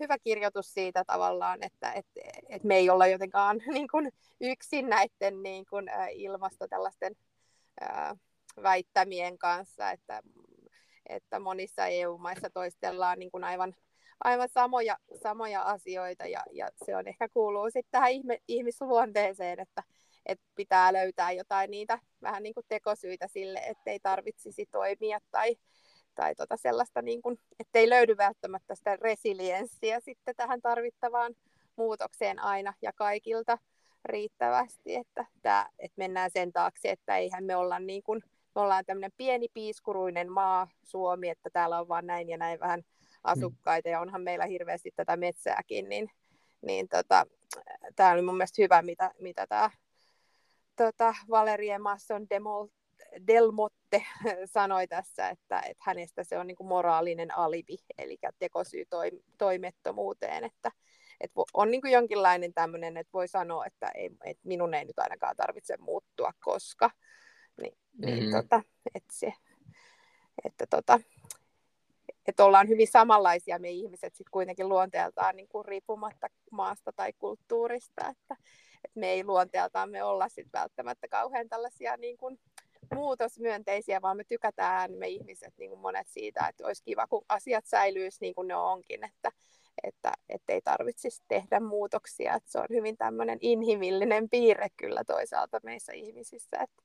hyvä 0.00 0.18
kirjoitus 0.18 0.74
siitä 0.74 1.04
tavallaan, 1.06 1.62
että 1.62 1.92
et, 1.92 2.06
et 2.48 2.64
me 2.64 2.76
ei 2.76 2.90
olla 2.90 3.06
jotenkaan 3.06 3.58
niin 3.74 3.88
kuin 3.88 4.12
yksin 4.40 4.88
näiden 4.88 5.42
niin 5.42 5.66
kuin, 5.70 5.90
ilmasto 6.12 6.68
tällaisten 6.68 7.16
väittämien 8.62 9.38
kanssa, 9.38 9.90
että, 9.90 10.22
että 11.08 11.40
monissa 11.40 11.86
EU-maissa 11.86 12.50
toistellaan 12.50 13.18
niin 13.18 13.30
kuin 13.30 13.44
aivan, 13.44 13.74
aivan 14.24 14.48
samoja, 14.48 14.98
samoja 15.22 15.62
asioita 15.62 16.26
ja, 16.26 16.42
ja 16.52 16.68
se 16.84 16.96
on 16.96 17.08
ehkä 17.08 17.28
kuuluu 17.28 17.70
sitten 17.70 17.90
tähän 17.90 18.10
ihme, 18.10 18.38
ihmisluonteeseen, 18.48 19.60
että, 19.60 19.82
että 20.26 20.44
pitää 20.54 20.92
löytää 20.92 21.32
jotain 21.32 21.70
niitä 21.70 21.98
vähän 22.22 22.42
niin 22.42 22.54
kuin 22.54 22.66
tekosyitä 22.68 23.28
sille, 23.28 23.58
ettei 23.58 24.00
tarvitsisi 24.00 24.66
toimia 24.66 25.18
tai, 25.30 25.56
tai 26.14 26.34
tota 26.34 26.56
sellaista, 26.56 27.02
niin 27.02 27.22
kuin, 27.22 27.40
ettei 27.60 27.90
löydy 27.90 28.16
välttämättä 28.16 28.74
sitä 28.74 28.96
resilienssiä 28.96 30.00
sitten 30.00 30.36
tähän 30.36 30.62
tarvittavaan 30.62 31.34
muutokseen 31.76 32.38
aina 32.38 32.74
ja 32.82 32.92
kaikilta 32.92 33.58
riittävästi, 34.08 34.94
että, 34.94 35.26
tää, 35.42 35.68
että 35.78 35.94
mennään 35.98 36.30
sen 36.30 36.52
taakse, 36.52 36.90
että 36.90 37.16
eihän 37.16 37.44
me 37.44 37.56
olla 37.56 37.78
niin 37.78 38.02
kuin, 38.02 38.22
me 38.54 38.60
ollaan 38.60 38.84
tämmöinen 38.84 39.12
pieni 39.16 39.48
piiskuruinen 39.54 40.32
maa 40.32 40.68
Suomi, 40.82 41.28
että 41.28 41.50
täällä 41.52 41.80
on 41.80 41.88
vaan 41.88 42.06
näin 42.06 42.28
ja 42.28 42.38
näin 42.38 42.60
vähän 42.60 42.82
asukkaita 43.24 43.88
ja 43.88 44.00
onhan 44.00 44.22
meillä 44.22 44.46
hirveästi 44.46 44.90
tätä 44.96 45.16
metsääkin, 45.16 45.88
niin, 45.88 46.10
niin 46.60 46.88
tota, 46.88 47.26
tämä 47.96 48.12
oli 48.12 48.22
mun 48.22 48.36
mielestä 48.36 48.62
hyvä, 48.62 48.82
mitä, 48.82 49.10
mitä 49.20 49.46
tämä 49.46 49.70
tota, 50.76 51.14
Valerie 51.30 51.78
Masson 51.78 52.26
Demol, 52.30 52.66
Delmotte 53.26 54.04
sanoi 54.54 54.88
tässä, 54.88 55.28
että, 55.28 55.60
että 55.60 55.84
hänestä 55.86 56.24
se 56.24 56.38
on 56.38 56.46
niin 56.46 56.56
kuin 56.56 56.68
moraalinen 56.68 57.36
alibi, 57.36 57.76
eli 57.98 58.18
tekosyy 58.38 58.84
toimettomuuteen, 59.38 60.44
että, 60.44 60.70
että 61.20 61.40
on 61.54 61.70
niin 61.70 61.80
kuin 61.80 61.92
jonkinlainen 61.92 62.54
tämmöinen, 62.54 62.96
että 62.96 63.12
voi 63.12 63.28
sanoa, 63.28 63.66
että, 63.66 63.88
ei, 63.94 64.10
että 64.24 64.48
minun 64.48 64.74
ei 64.74 64.84
nyt 64.84 64.98
ainakaan 64.98 65.36
tarvitse 65.36 65.76
muuttua, 65.76 66.30
koska 66.40 66.90
niin, 67.60 67.78
niin 67.98 68.18
mm-hmm. 68.18 68.32
tota, 68.32 68.62
että 68.94 69.12
se, 69.12 69.32
että 70.44 70.66
tota, 70.70 71.00
että 72.26 72.44
ollaan 72.44 72.68
hyvin 72.68 72.88
samanlaisia 72.88 73.58
me 73.58 73.70
ihmiset 73.70 74.14
sitten 74.14 74.30
kuitenkin 74.30 74.68
luonteeltaan 74.68 75.36
niin 75.36 75.48
kuin 75.48 75.64
riippumatta 75.64 76.26
maasta 76.50 76.92
tai 76.92 77.12
kulttuurista, 77.12 78.08
että, 78.08 78.36
että 78.84 79.00
me 79.00 79.10
ei 79.10 79.24
luonteeltaan 79.24 79.90
me 79.90 80.02
olla 80.02 80.28
sitten 80.28 80.60
välttämättä 80.60 81.08
kauhean 81.08 81.48
tällaisia 81.48 81.96
niin 81.96 82.16
kuin 82.16 82.40
muutosmyönteisiä, 82.94 84.02
vaan 84.02 84.16
me 84.16 84.24
tykätään 84.24 84.92
me 84.92 85.08
ihmiset 85.08 85.54
niin 85.58 85.70
kuin 85.70 85.80
monet 85.80 86.08
siitä, 86.08 86.48
että 86.48 86.66
olisi 86.66 86.82
kiva, 86.84 87.06
kun 87.06 87.24
asiat 87.28 87.66
säilyisi 87.66 88.18
niin 88.20 88.34
kuin 88.34 88.48
ne 88.48 88.56
onkin, 88.56 89.04
että, 89.04 89.32
että 89.82 90.52
ei 90.52 90.60
tarvitsisi 90.60 91.22
tehdä 91.28 91.60
muutoksia. 91.60 92.34
Että 92.34 92.50
se 92.50 92.58
on 92.58 92.66
hyvin 92.70 92.96
tämmöinen 92.96 93.38
inhimillinen 93.40 94.28
piirre 94.28 94.68
kyllä 94.76 95.04
toisaalta 95.04 95.60
meissä 95.62 95.92
ihmisissä, 95.92 96.56
että 96.60 96.82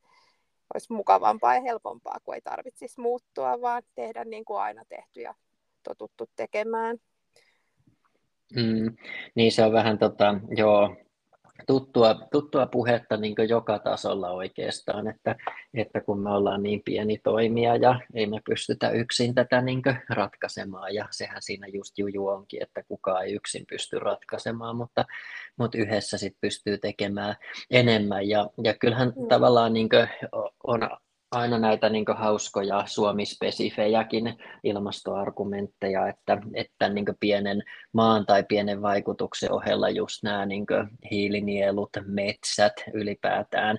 olisi 0.74 0.94
mukavampaa 0.94 1.56
ja 1.56 1.62
helpompaa, 1.62 2.18
kun 2.24 2.36
ei 2.36 2.42
tarvitsisi 2.42 3.02
muuttua, 3.02 3.62
vaan 3.62 3.84
tehdä 3.96 4.26
niin 4.26 4.46
kuin 4.46 4.62
aina 4.62 4.84
tehty 4.90 5.22
ja 5.22 5.36
totuttu 5.84 6.30
tekemään. 6.36 6.98
Mm, 8.56 8.96
niin 9.36 9.52
se 9.52 9.64
on 9.64 9.74
vähän 9.74 9.98
tota, 9.98 10.40
joo, 10.58 10.96
tuttua, 11.68 12.16
tuttua 12.32 12.66
puhetta 12.66 13.18
niin 13.18 13.36
joka 13.50 13.80
tasolla 13.80 14.30
oikeastaan, 14.30 15.08
että, 15.08 15.36
että 15.74 16.02
kun 16.02 16.20
me 16.20 16.30
ollaan 16.30 16.64
niin 16.64 16.82
pieni 16.86 17.18
toimija 17.18 17.76
ja 17.76 18.00
ei 18.14 18.26
me 18.26 18.42
pystytä 18.46 18.90
yksin 18.90 19.36
tätä 19.36 19.62
niin 19.62 19.82
ratkaisemaan 20.10 20.94
ja 20.94 21.08
sehän 21.12 21.42
siinä 21.42 21.68
just 21.68 21.98
juju 21.98 22.28
onkin, 22.28 22.64
että 22.64 22.84
kukaan 22.88 23.26
ei 23.26 23.34
yksin 23.34 23.66
pysty 23.70 24.00
ratkaisemaan, 24.00 24.76
mutta, 24.76 25.06
mutta 25.58 25.78
yhdessä 25.78 26.18
sit 26.18 26.38
pystyy 26.42 26.78
tekemään 26.78 27.36
enemmän 27.72 28.30
ja, 28.30 28.50
ja 28.64 28.74
kyllähän 28.74 29.14
mm. 29.16 29.28
tavallaan 29.28 29.74
niin 29.74 29.90
on 30.64 30.80
aina 31.34 31.60
näitä 31.60 31.90
niin 31.90 32.06
hauskoja 32.16 32.84
Suomi-spesifejäkin 32.86 34.38
ilmastoargumentteja, 34.64 36.08
että, 36.08 36.38
että 36.54 36.90
niin 36.90 37.06
pienen 37.20 37.64
maan 37.94 38.26
tai 38.26 38.44
pienen 38.44 38.82
vaikutuksen 38.82 39.52
ohella 39.52 39.90
just 39.90 40.24
nämä 40.24 40.46
niin 40.46 40.66
hiilinielut, 41.12 41.90
metsät 42.06 42.74
ylipäätään, 42.94 43.78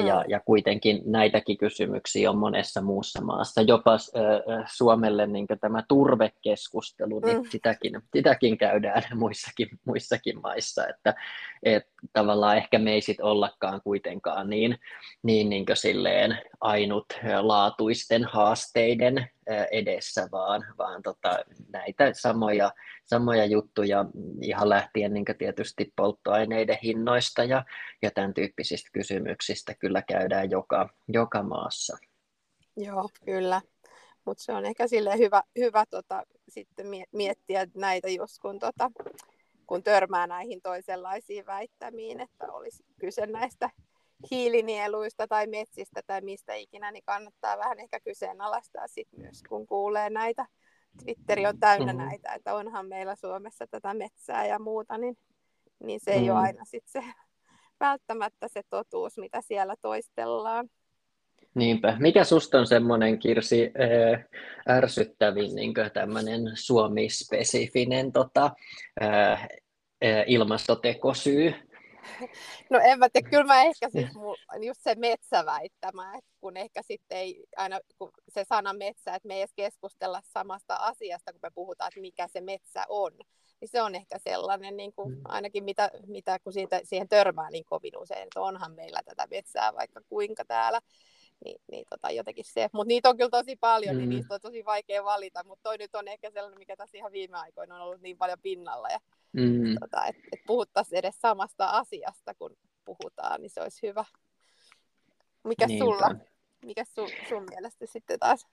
mm. 0.00 0.06
ja, 0.06 0.24
ja 0.28 0.40
kuitenkin 0.40 1.02
näitäkin 1.04 1.58
kysymyksiä 1.58 2.30
on 2.30 2.38
monessa 2.38 2.80
muussa 2.80 3.20
maassa. 3.20 3.62
Jopa 3.62 3.92
äh, 3.94 4.64
Suomelle 4.72 5.26
niin 5.26 5.46
tämä 5.60 5.82
turvekeskustelu, 5.88 7.20
niin 7.20 7.36
mm. 7.36 7.48
sitäkin, 7.50 8.00
sitäkin 8.14 8.58
käydään 8.58 9.02
muissakin, 9.18 9.68
muissakin 9.84 10.40
maissa, 10.40 10.86
että 10.88 11.14
et, 11.62 11.86
tavallaan 12.12 12.56
ehkä 12.56 12.78
me 12.78 12.92
ei 12.92 13.00
sit 13.00 13.20
ollakaan 13.20 13.80
kuitenkaan 13.84 14.50
niin, 14.50 14.78
niin, 15.22 15.48
niin 15.48 15.64
silleen 15.74 16.38
ainutlaatuisten 16.60 18.24
haasteiden 18.24 19.30
edessä, 19.70 20.28
vaan, 20.32 20.64
vaan 20.78 21.02
tota, 21.02 21.38
näitä 21.72 22.10
samoja, 22.12 22.72
samoja 23.04 23.44
juttuja 23.44 24.04
ihan 24.42 24.68
lähtien 24.68 25.14
niin 25.14 25.24
tietysti 25.38 25.92
polttoaineiden 25.96 26.78
hinnoista 26.82 27.44
ja, 27.44 27.64
ja 28.02 28.10
tämän 28.10 28.34
tyyppisistä 28.34 28.90
kysymyksistä 28.92 29.74
kyllä 29.74 30.02
käydään 30.02 30.50
joka, 30.50 30.88
joka 31.08 31.42
maassa. 31.42 31.96
Joo, 32.76 33.08
kyllä. 33.24 33.60
Mutta 34.24 34.44
se 34.44 34.52
on 34.52 34.64
ehkä 34.64 34.88
sille 34.88 35.18
hyvä, 35.18 35.42
hyvä 35.58 35.84
tota, 35.90 36.22
sitten 36.48 36.86
miettiä 37.12 37.66
näitä 37.74 38.08
just 38.08 38.38
kun, 38.42 38.58
tota, 38.58 38.90
kun 39.66 39.82
törmää 39.82 40.26
näihin 40.26 40.62
toisenlaisiin 40.62 41.46
väittämiin, 41.46 42.20
että 42.20 42.52
olisi 42.52 42.84
kyse 43.00 43.26
näistä 43.26 43.70
hiilinieluista 44.30 45.28
tai 45.28 45.46
metsistä 45.46 46.00
tai 46.06 46.20
mistä 46.20 46.54
ikinä, 46.54 46.92
niin 46.92 47.04
kannattaa 47.06 47.58
vähän 47.58 47.80
ehkä 47.80 48.00
kyseenalaistaa 48.00 48.86
sit 48.86 49.08
myös, 49.16 49.42
kun 49.48 49.66
kuulee 49.66 50.10
näitä. 50.10 50.46
Twitteri 51.02 51.46
on 51.46 51.58
täynnä 51.58 51.92
mm-hmm. 51.92 52.08
näitä, 52.08 52.32
että 52.32 52.54
onhan 52.54 52.88
meillä 52.88 53.16
Suomessa 53.16 53.66
tätä 53.66 53.94
metsää 53.94 54.46
ja 54.46 54.58
muuta, 54.58 54.98
niin, 54.98 55.16
niin 55.84 56.00
se 56.00 56.10
ei 56.10 56.18
mm-hmm. 56.18 56.32
ole 56.32 56.40
aina 56.40 56.64
sit 56.64 56.84
se 56.86 57.04
välttämättä 57.80 58.48
se 58.48 58.62
totuus, 58.70 59.18
mitä 59.18 59.40
siellä 59.40 59.74
toistellaan. 59.82 60.68
Niinpä. 61.54 61.96
Mikä 62.00 62.24
susta 62.24 62.58
on 62.58 62.66
semmoinen, 62.66 63.18
Kirsi, 63.18 63.72
ärsyttävin 64.68 65.54
niin 65.54 65.74
tämmöinen 65.92 66.40
Suomi-spesifinen 66.54 68.12
tota, 68.12 68.50
ilmastotekosyy? 70.26 71.54
No 72.70 72.80
en 72.84 72.98
mä 72.98 73.08
tiedä, 73.08 73.30
kyllä 73.30 73.44
mä 73.44 73.62
ehkä 73.62 73.88
siis 73.88 74.10
just 74.60 74.80
se 74.82 74.94
metsäväittämä, 74.94 76.20
kun 76.40 76.56
ehkä 76.56 76.82
sitten 76.82 77.18
ei 77.18 77.44
aina, 77.56 77.80
kun 77.98 78.10
se 78.28 78.44
sana 78.48 78.72
metsä, 78.72 79.14
että 79.14 79.28
me 79.28 79.34
ei 79.34 79.40
edes 79.40 79.52
keskustella 79.56 80.20
samasta 80.24 80.74
asiasta, 80.74 81.32
kun 81.32 81.40
me 81.42 81.50
puhutaan, 81.54 81.88
että 81.88 82.00
mikä 82.00 82.28
se 82.28 82.40
metsä 82.40 82.84
on, 82.88 83.12
niin 83.60 83.68
se 83.68 83.82
on 83.82 83.94
ehkä 83.94 84.18
sellainen, 84.18 84.76
niin 84.76 84.92
kuin, 84.92 85.14
mm. 85.14 85.20
ainakin 85.24 85.64
mitä, 85.64 85.90
mitä 86.06 86.38
kun 86.38 86.52
siitä, 86.52 86.80
siihen 86.84 87.08
törmää 87.08 87.50
niin 87.50 87.64
kovin 87.64 87.98
usein, 87.98 88.22
että 88.22 88.40
onhan 88.40 88.74
meillä 88.74 89.00
tätä 89.04 89.26
metsää 89.30 89.74
vaikka 89.74 90.00
kuinka 90.08 90.44
täällä, 90.44 90.80
niin, 91.44 91.60
niin 91.70 91.84
tota, 91.90 92.10
jotenkin 92.10 92.44
se. 92.44 92.68
Mutta 92.72 92.88
niitä 92.88 93.08
on 93.08 93.16
kyllä 93.16 93.30
tosi 93.30 93.56
paljon, 93.56 93.94
mm. 93.94 93.98
niin 93.98 94.10
niistä 94.10 94.34
on 94.34 94.40
tosi 94.40 94.64
vaikea 94.64 95.04
valita, 95.04 95.44
mutta 95.44 95.62
toi 95.62 95.78
nyt 95.78 95.94
on 95.94 96.08
ehkä 96.08 96.30
sellainen, 96.30 96.58
mikä 96.58 96.76
tässä 96.76 96.98
ihan 96.98 97.12
viime 97.12 97.38
aikoina 97.38 97.74
on 97.74 97.80
ollut 97.82 98.00
niin 98.00 98.18
paljon 98.18 98.38
pinnalla, 98.42 98.88
ja 98.88 98.98
mm. 99.32 99.74
tota, 99.80 100.06
että 100.06 100.22
et 100.32 100.40
puhuttaisiin 100.46 100.98
edes 100.98 101.20
samasta 101.20 101.66
asiasta, 101.66 102.34
kun 102.34 102.56
puhutaan, 102.84 103.40
niin 103.40 103.50
se 103.50 103.60
olisi 103.62 103.86
hyvä. 103.86 104.04
Mikä 105.44 105.66
sulla? 105.78 106.14
Mikä 106.64 106.84
sun, 106.84 107.08
sun 107.28 107.44
mielestä 107.50 107.86
sitten 107.86 108.18
taas? 108.18 108.46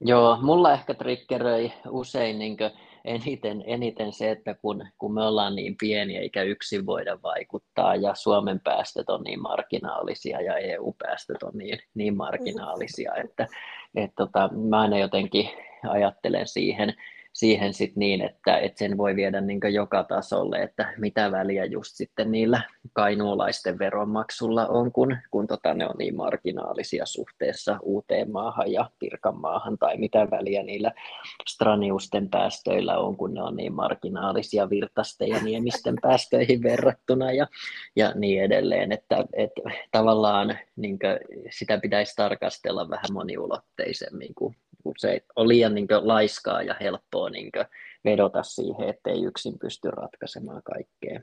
Joo, 0.00 0.38
mulla 0.42 0.72
ehkä 0.72 0.94
triggeröi 0.94 1.72
usein 1.88 2.38
niin 2.38 2.56
eniten, 3.04 3.64
eniten 3.66 4.12
se, 4.12 4.30
että 4.30 4.54
kun, 4.54 4.86
kun 4.98 5.14
me 5.14 5.22
ollaan 5.22 5.56
niin 5.56 5.76
pieniä 5.80 6.20
eikä 6.20 6.42
yksin 6.42 6.86
voida 6.86 7.18
vaikuttaa 7.22 7.96
ja 7.96 8.14
Suomen 8.14 8.60
päästöt 8.60 9.10
on 9.10 9.22
niin 9.22 9.42
marginaalisia 9.42 10.40
ja 10.40 10.56
EU-päästöt 10.56 11.42
on 11.42 11.52
niin, 11.54 11.78
niin 11.94 12.16
marginaalisia, 12.16 13.14
että 13.14 13.46
et 13.94 14.10
tota, 14.16 14.50
mä 14.52 14.80
aina 14.80 14.98
jotenkin 14.98 15.48
ajattelen 15.88 16.46
siihen, 16.46 16.94
siihen 17.32 17.74
sit 17.74 17.96
niin, 17.96 18.22
että, 18.22 18.58
että 18.58 18.78
sen 18.78 18.98
voi 18.98 19.16
viedä 19.16 19.40
niin 19.40 19.60
joka 19.72 20.04
tasolle, 20.04 20.62
että 20.62 20.94
mitä 20.98 21.32
väliä 21.32 21.64
just 21.64 21.90
sitten 21.94 22.32
niillä 22.32 22.62
kainuulaisten 22.92 23.78
veronmaksulla 23.78 24.66
on, 24.66 24.92
kun, 24.92 25.16
kun 25.30 25.46
tota, 25.46 25.74
ne 25.74 25.86
on 25.86 25.94
niin 25.98 26.16
marginaalisia 26.16 27.06
suhteessa 27.06 27.78
uuteen 27.82 28.32
maahan 28.32 28.72
ja 28.72 28.90
Pirkanmaahan, 28.98 29.78
tai 29.78 29.96
mitä 29.96 30.28
väliä 30.30 30.62
niillä 30.62 30.92
straniusten 31.48 32.30
päästöillä 32.30 32.98
on, 32.98 33.16
kun 33.16 33.34
ne 33.34 33.42
on 33.42 33.56
niin 33.56 33.74
marginaalisia 33.74 34.70
virtasten 34.70 35.28
ja 35.28 35.42
niemisten 35.42 35.94
päästöihin 36.02 36.62
verrattuna 36.62 37.32
ja, 37.32 37.46
ja 37.96 38.12
niin 38.14 38.42
edelleen, 38.42 38.92
että, 38.92 39.24
että 39.32 39.62
tavallaan 39.90 40.58
niin 40.76 40.98
sitä 41.50 41.78
pitäisi 41.78 42.16
tarkastella 42.16 42.88
vähän 42.88 43.12
moniulotteisemmin 43.12 44.34
kuin 44.34 44.56
kun 44.82 44.94
se 44.98 45.24
on 45.36 45.48
liian 45.48 45.74
niin 45.74 45.88
kuin, 45.88 46.08
laiskaa 46.08 46.62
ja 46.62 46.76
helppoa 46.80 47.30
niin 47.30 47.52
kuin, 47.52 47.66
vedota 48.04 48.42
siihen, 48.42 48.88
ettei 48.88 49.24
yksin 49.24 49.58
pysty 49.58 49.90
ratkaisemaan 49.90 50.62
kaikkea. 50.64 51.20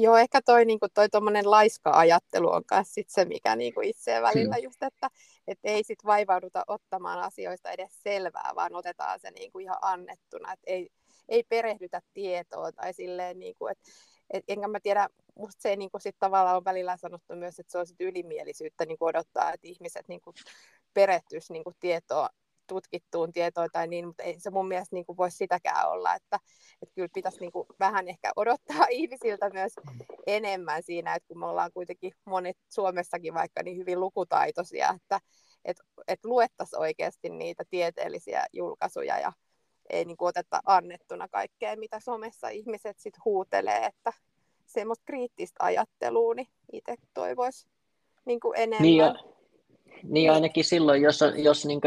Joo, 0.00 0.16
ehkä 0.16 0.40
toi, 0.42 0.64
niin 0.64 0.80
kuin, 0.80 0.90
toi 0.94 1.08
laiska 1.44 1.90
ajattelu 1.90 2.52
on 2.52 2.62
myös 2.72 2.94
sit 2.94 3.10
se, 3.10 3.24
mikä 3.24 3.56
niin 3.56 3.74
kuin 3.74 3.88
itseä 3.88 4.22
välillä 4.22 4.54
hmm. 4.54 4.64
just, 4.64 4.82
että 4.82 5.08
et 5.46 5.58
ei 5.64 5.84
sit 5.84 5.98
vaivauduta 6.04 6.64
ottamaan 6.66 7.18
asioista 7.18 7.70
edes 7.70 8.02
selvää, 8.02 8.52
vaan 8.54 8.74
otetaan 8.74 9.20
se 9.20 9.30
niin 9.30 9.52
kuin 9.52 9.62
ihan 9.62 9.78
annettuna, 9.82 10.52
että 10.52 10.64
ei, 10.66 10.88
ei 11.28 11.42
perehdytä 11.48 12.00
tietoa 12.14 12.72
tai 12.72 12.92
silleen, 12.92 13.38
niin 13.38 13.54
kuin, 13.58 13.72
että 13.72 13.90
et, 14.30 14.44
enkä 14.48 14.68
mä 14.68 14.80
tiedä, 14.80 15.08
musta 15.38 15.62
se 15.62 15.76
niin 15.76 15.90
kuin 15.90 16.00
sit 16.00 16.16
tavallaan 16.18 16.56
on 16.56 16.64
välillä 16.64 16.96
sanottu 16.96 17.36
myös, 17.36 17.58
että 17.58 17.72
se 17.72 17.78
on 17.78 17.86
sit 17.86 18.00
ylimielisyyttä 18.00 18.86
niin 18.86 18.98
kuin 18.98 19.08
odottaa, 19.08 19.52
että 19.52 19.68
ihmiset 19.68 20.08
niin 20.08 20.20
kuin 20.20 20.34
perehtyisi 20.94 21.52
niin 21.52 21.64
kuin 21.64 21.76
tietoa 21.80 22.28
tutkittuun 22.68 23.32
tietoon 23.32 23.68
tai 23.72 23.86
niin, 23.86 24.06
mutta 24.06 24.22
ei 24.22 24.40
se 24.40 24.50
mun 24.50 24.68
mielestä 24.68 24.96
niin 24.96 25.06
kuin 25.06 25.16
voisi 25.16 25.36
sitäkään 25.36 25.90
olla, 25.90 26.14
että, 26.14 26.38
että 26.82 26.94
kyllä 26.94 27.08
pitäisi 27.14 27.40
niin 27.40 27.52
kuin 27.52 27.66
vähän 27.80 28.08
ehkä 28.08 28.32
odottaa 28.36 28.86
ihmisiltä 28.90 29.50
myös 29.50 29.72
enemmän 30.26 30.82
siinä, 30.82 31.14
että 31.14 31.28
kun 31.28 31.38
me 31.38 31.46
ollaan 31.46 31.72
kuitenkin 31.72 32.12
monet 32.24 32.56
Suomessakin 32.68 33.34
vaikka 33.34 33.62
niin 33.62 33.76
hyvin 33.76 34.00
lukutaitoisia, 34.00 34.94
että 34.96 35.20
että, 35.64 35.84
että 36.08 36.28
luettaisiin 36.28 36.80
oikeasti 36.80 37.28
niitä 37.28 37.64
tieteellisiä 37.70 38.46
julkaisuja 38.52 39.18
ja 39.18 39.32
ei 39.90 40.04
niin 40.04 40.16
kuin 40.16 40.28
oteta 40.28 40.60
annettuna 40.66 41.28
kaikkea, 41.28 41.76
mitä 41.76 42.00
somessa 42.00 42.48
ihmiset 42.48 42.98
sitten 42.98 43.22
huutelee, 43.24 43.84
että 43.86 44.12
semmoista 44.66 45.04
kriittistä 45.04 45.64
ajattelua, 45.64 46.34
niin 46.34 46.48
itse 46.72 46.96
toivoisi 47.14 47.68
niin 48.24 48.40
enemmän. 48.56 48.82
Niin 48.82 48.96
ja, 48.96 49.14
niin 50.02 50.32
ainakin 50.32 50.64
silloin, 50.64 51.02
jos, 51.02 51.20
jos 51.36 51.66
niin 51.66 51.80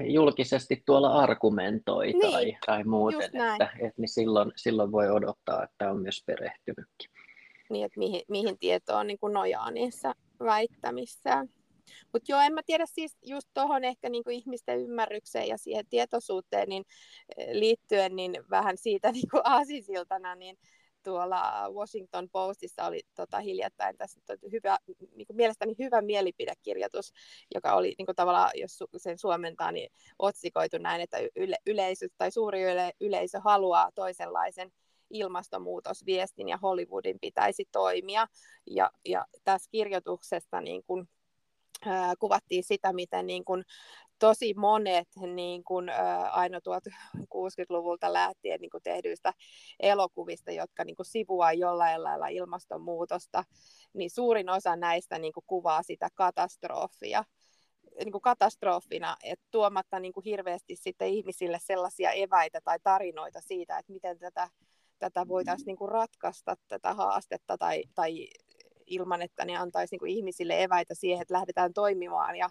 julkisesti 0.00 0.82
tuolla 0.86 1.14
argumentoi 1.14 2.06
niin, 2.06 2.32
tai, 2.32 2.56
tai 2.66 2.84
muuten, 2.84 3.22
että, 3.22 3.70
että, 3.78 3.94
niin 3.96 4.08
silloin, 4.08 4.52
silloin 4.56 4.92
voi 4.92 5.10
odottaa, 5.10 5.64
että 5.64 5.90
on 5.90 6.02
myös 6.02 6.22
perehtynytkin. 6.26 7.10
Niin, 7.70 7.86
että 7.86 7.98
mihin, 7.98 8.22
mihin 8.28 8.58
tietoon 8.58 9.06
niin 9.06 9.18
kuin 9.18 9.32
nojaa 9.32 9.70
niissä 9.70 10.14
väittämissään. 10.40 11.48
Mutta 12.12 12.32
joo, 12.32 12.40
en 12.40 12.54
mä 12.54 12.60
tiedä 12.66 12.86
siis 12.86 13.16
just 13.22 13.48
tuohon 13.54 13.84
ehkä 13.84 14.08
niin 14.08 14.30
ihmisten 14.30 14.80
ymmärrykseen 14.80 15.48
ja 15.48 15.58
siihen 15.58 15.86
tietoisuuteen 15.90 16.68
niin 16.68 16.84
eh, 17.36 17.48
liittyen, 17.52 18.16
niin 18.16 18.36
vähän 18.50 18.76
siitä 18.76 19.12
niin 19.12 19.28
kuin 19.30 19.42
aasisiltana, 19.44 20.34
niin 20.34 20.58
tuolla 21.08 21.70
Washington 21.72 22.28
Postissa 22.32 22.84
oli 22.84 23.00
tota, 23.14 23.40
hiljattain 23.40 23.96
tässä 23.96 24.20
hyvä, 24.52 24.78
niin 25.16 25.26
kuin 25.26 25.36
mielestäni 25.36 25.74
hyvä 25.78 26.02
mielipidekirjoitus, 26.02 27.12
joka 27.54 27.74
oli 27.74 27.94
niin 27.98 28.06
kuin 28.06 28.16
tavallaan, 28.16 28.50
jos 28.54 28.84
sen 28.96 29.18
suomentaa, 29.18 29.72
niin 29.72 29.92
otsikoitu 30.18 30.78
näin, 30.78 31.00
että 31.00 31.16
yle, 31.36 31.56
yleisö 31.66 32.08
tai 32.18 32.30
suuri 32.30 32.62
yle, 32.62 32.92
yleisö 33.00 33.40
haluaa 33.40 33.90
toisenlaisen 33.94 34.72
ilmastonmuutosviestin 35.10 36.48
ja 36.48 36.56
Hollywoodin 36.56 37.18
pitäisi 37.20 37.64
toimia. 37.72 38.26
Ja, 38.66 38.90
ja 39.04 39.26
tässä 39.44 39.70
kirjoituksessa 39.70 40.60
niin 40.60 40.82
kuin, 40.86 41.08
kuvattiin 42.18 42.64
sitä, 42.64 42.92
miten 42.92 43.26
niin 43.26 43.44
kuin, 43.44 43.64
tosi 44.18 44.54
monet 44.54 45.08
niin 45.34 45.64
kuin, 45.64 45.88
ä, 45.88 46.30
aina 46.30 46.58
1060-luvulta 46.58 48.12
lähtien 48.12 48.60
niin 48.60 48.70
kuin 48.70 48.82
tehdyistä 48.82 49.32
elokuvista, 49.80 50.50
jotka 50.52 50.84
niin 50.84 50.96
kuin 50.96 51.06
sivuaa 51.06 51.52
jollain 51.52 52.04
lailla 52.04 52.28
ilmastonmuutosta, 52.28 53.44
niin 53.94 54.10
suurin 54.10 54.50
osa 54.50 54.76
näistä 54.76 55.18
niin 55.18 55.32
kuin 55.32 55.44
kuvaa 55.46 55.82
sitä 55.82 56.08
katastrofia. 56.14 57.24
Niin 57.98 58.12
kuin 58.12 58.22
katastrofina, 58.22 59.16
että 59.24 59.46
tuomatta 59.50 60.00
niin 60.00 60.12
kuin 60.12 60.24
hirveästi 60.24 60.76
sitten 60.76 61.08
ihmisille 61.08 61.58
sellaisia 61.62 62.12
eväitä 62.12 62.60
tai 62.64 62.78
tarinoita 62.82 63.40
siitä, 63.40 63.78
että 63.78 63.92
miten 63.92 64.18
tätä, 64.18 64.48
tätä 64.98 65.28
voitaisiin 65.28 65.66
niin 65.66 65.76
kuin 65.76 65.90
ratkaista, 65.90 66.56
tätä 66.68 66.94
haastetta 66.94 67.58
tai, 67.58 67.84
tai 67.94 68.28
ilman, 68.86 69.22
että 69.22 69.44
ne 69.44 69.56
antaisi 69.56 69.92
niin 69.94 69.98
kuin 69.98 70.12
ihmisille 70.12 70.62
eväitä 70.62 70.94
siihen, 70.94 71.22
että 71.22 71.34
lähdetään 71.34 71.72
toimimaan 71.74 72.36
ja 72.36 72.48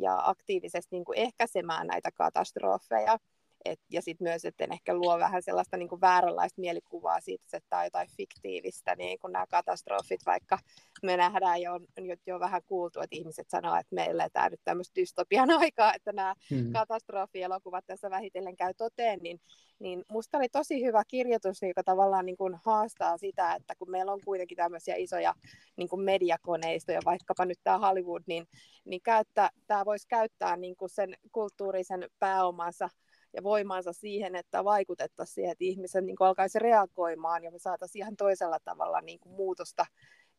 ja 0.00 0.20
aktiivisesti 0.24 0.96
niin 0.96 1.04
kuin 1.04 1.18
ehkäisemään 1.18 1.86
näitä 1.86 2.10
katastrofeja. 2.12 3.18
Et, 3.64 3.80
ja 3.90 4.02
sitten 4.02 4.24
myös, 4.24 4.44
että 4.44 4.66
ehkä 4.72 4.94
luo 4.94 5.18
vähän 5.18 5.42
sellaista 5.42 5.76
niin 5.76 5.88
kuin 5.88 6.00
vääränlaista 6.00 6.60
mielikuvaa 6.60 7.20
siitä, 7.20 7.44
että 7.44 7.66
tämä 7.70 7.80
on 7.80 7.86
jotain 7.86 8.08
fiktiivistä, 8.16 8.96
niin 8.96 9.18
kuin 9.18 9.32
nämä 9.32 9.46
katastrofit, 9.46 10.20
vaikka 10.26 10.58
me 11.02 11.16
nähdään 11.16 11.62
jo, 11.62 11.72
jo, 11.96 12.16
jo 12.26 12.40
vähän 12.40 12.62
kuultu, 12.66 13.00
että 13.00 13.16
ihmiset 13.16 13.50
sanoo, 13.50 13.76
että 13.76 13.94
me 13.94 14.04
eletään 14.04 14.50
nyt 14.50 14.60
tämmöistä 14.64 15.00
dystopian 15.00 15.50
aikaa, 15.60 15.94
että 15.94 16.12
nämä 16.12 16.34
hmm. 16.50 16.72
katastrofielokuvat 16.72 17.86
tässä 17.86 18.10
vähitellen 18.10 18.56
käy 18.56 18.74
toteen, 18.74 19.18
niin, 19.22 19.40
niin 19.78 20.04
musta 20.08 20.38
oli 20.38 20.48
tosi 20.48 20.84
hyvä 20.84 21.02
kirjoitus, 21.08 21.62
joka 21.62 21.84
tavallaan 21.84 22.26
niin 22.26 22.36
kuin 22.36 22.54
haastaa 22.64 23.18
sitä, 23.18 23.54
että 23.54 23.74
kun 23.78 23.90
meillä 23.90 24.12
on 24.12 24.20
kuitenkin 24.24 24.56
tämmöisiä 24.56 24.94
isoja 24.96 25.34
niin 25.76 25.88
kuin 25.88 26.02
mediakoneistoja, 26.02 27.00
vaikkapa 27.04 27.44
nyt 27.44 27.58
tämä 27.64 27.78
Hollywood, 27.78 28.22
niin, 28.26 28.46
niin 28.84 29.00
käyttää, 29.02 29.50
tämä 29.66 29.84
voisi 29.84 30.08
käyttää 30.08 30.56
niin 30.56 30.76
kuin 30.76 30.90
sen 30.90 31.16
kulttuurisen 31.32 32.10
pääomansa 32.18 32.88
ja 33.34 33.42
voimansa 33.42 33.92
siihen, 33.92 34.36
että 34.36 34.64
vaikutettaisiin 34.64 35.34
siihen, 35.34 35.52
että 35.52 35.64
ihmiset 35.64 36.04
niin 36.04 36.16
alkaisi 36.20 36.58
reagoimaan 36.58 37.44
ja 37.44 37.50
me 37.50 37.58
saataisiin 37.58 38.02
ihan 38.02 38.16
toisella 38.16 38.58
tavalla 38.64 39.00
niin 39.00 39.20
kuin 39.20 39.34
muutosta 39.34 39.86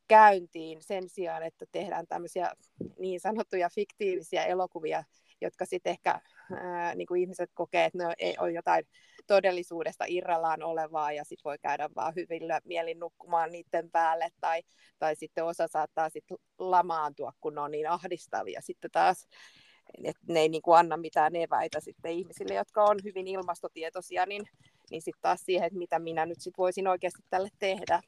käyntiin 0.08 0.82
sen 0.82 1.10
sijaan, 1.10 1.44
että 1.44 1.66
tehdään 1.72 2.08
tämmöisiä 2.08 2.52
niin 3.00 3.20
sanottuja 3.20 3.70
fiktiivisiä 3.70 4.46
elokuvia, 4.46 5.04
jotka 5.42 5.66
sitten 5.66 5.92
ehkä 5.92 6.22
ää, 6.52 6.96
niin 6.96 7.08
kuin 7.08 7.22
ihmiset 7.22 7.50
kokee, 7.54 7.86
että 7.86 7.98
ne 7.98 8.14
ei 8.20 8.36
ole 8.40 8.52
jotain 8.52 8.86
todellisuudesta 9.28 10.06
irrallaan 10.08 10.64
olevaa 10.64 11.12
ja 11.12 11.24
sitten 11.24 11.44
voi 11.44 11.58
käydä 11.62 11.90
vaan 11.96 12.16
hyvillä 12.16 12.62
mielin 12.64 13.00
nukkumaan 13.00 13.52
niiden 13.52 13.92
päälle 13.92 14.30
tai, 14.42 14.64
tai 15.00 15.16
sitten 15.16 15.46
osa 15.46 15.68
saattaa 15.68 16.10
sitten 16.10 16.38
lamaantua, 16.60 17.34
kun 17.42 17.56
ne 17.56 17.62
on 17.62 17.72
niin 17.72 17.90
ahdistavia. 17.90 18.62
Sitten 18.62 18.92
taas 18.92 19.28
että 20.04 20.24
ne 20.28 20.40
ei 20.40 20.50
niin 20.50 20.62
kuin 20.62 20.78
anna 20.78 20.98
mitään 20.98 21.36
eväitä 21.36 21.80
sitten 21.80 22.12
ihmisille, 22.12 22.54
jotka 22.54 22.84
on 22.84 22.98
hyvin 23.04 23.28
ilmastotietoisia, 23.28 24.26
niin, 24.26 24.44
niin 24.92 25.02
sitten 25.02 25.22
taas 25.22 25.46
siihen, 25.46 25.68
että 25.68 25.80
mitä 25.80 26.00
minä 26.00 26.26
nyt 26.26 26.42
sit 26.42 26.58
voisin 26.58 26.88
oikeasti 26.88 27.24
tälle 27.30 27.50
tehdä. 27.60 28.02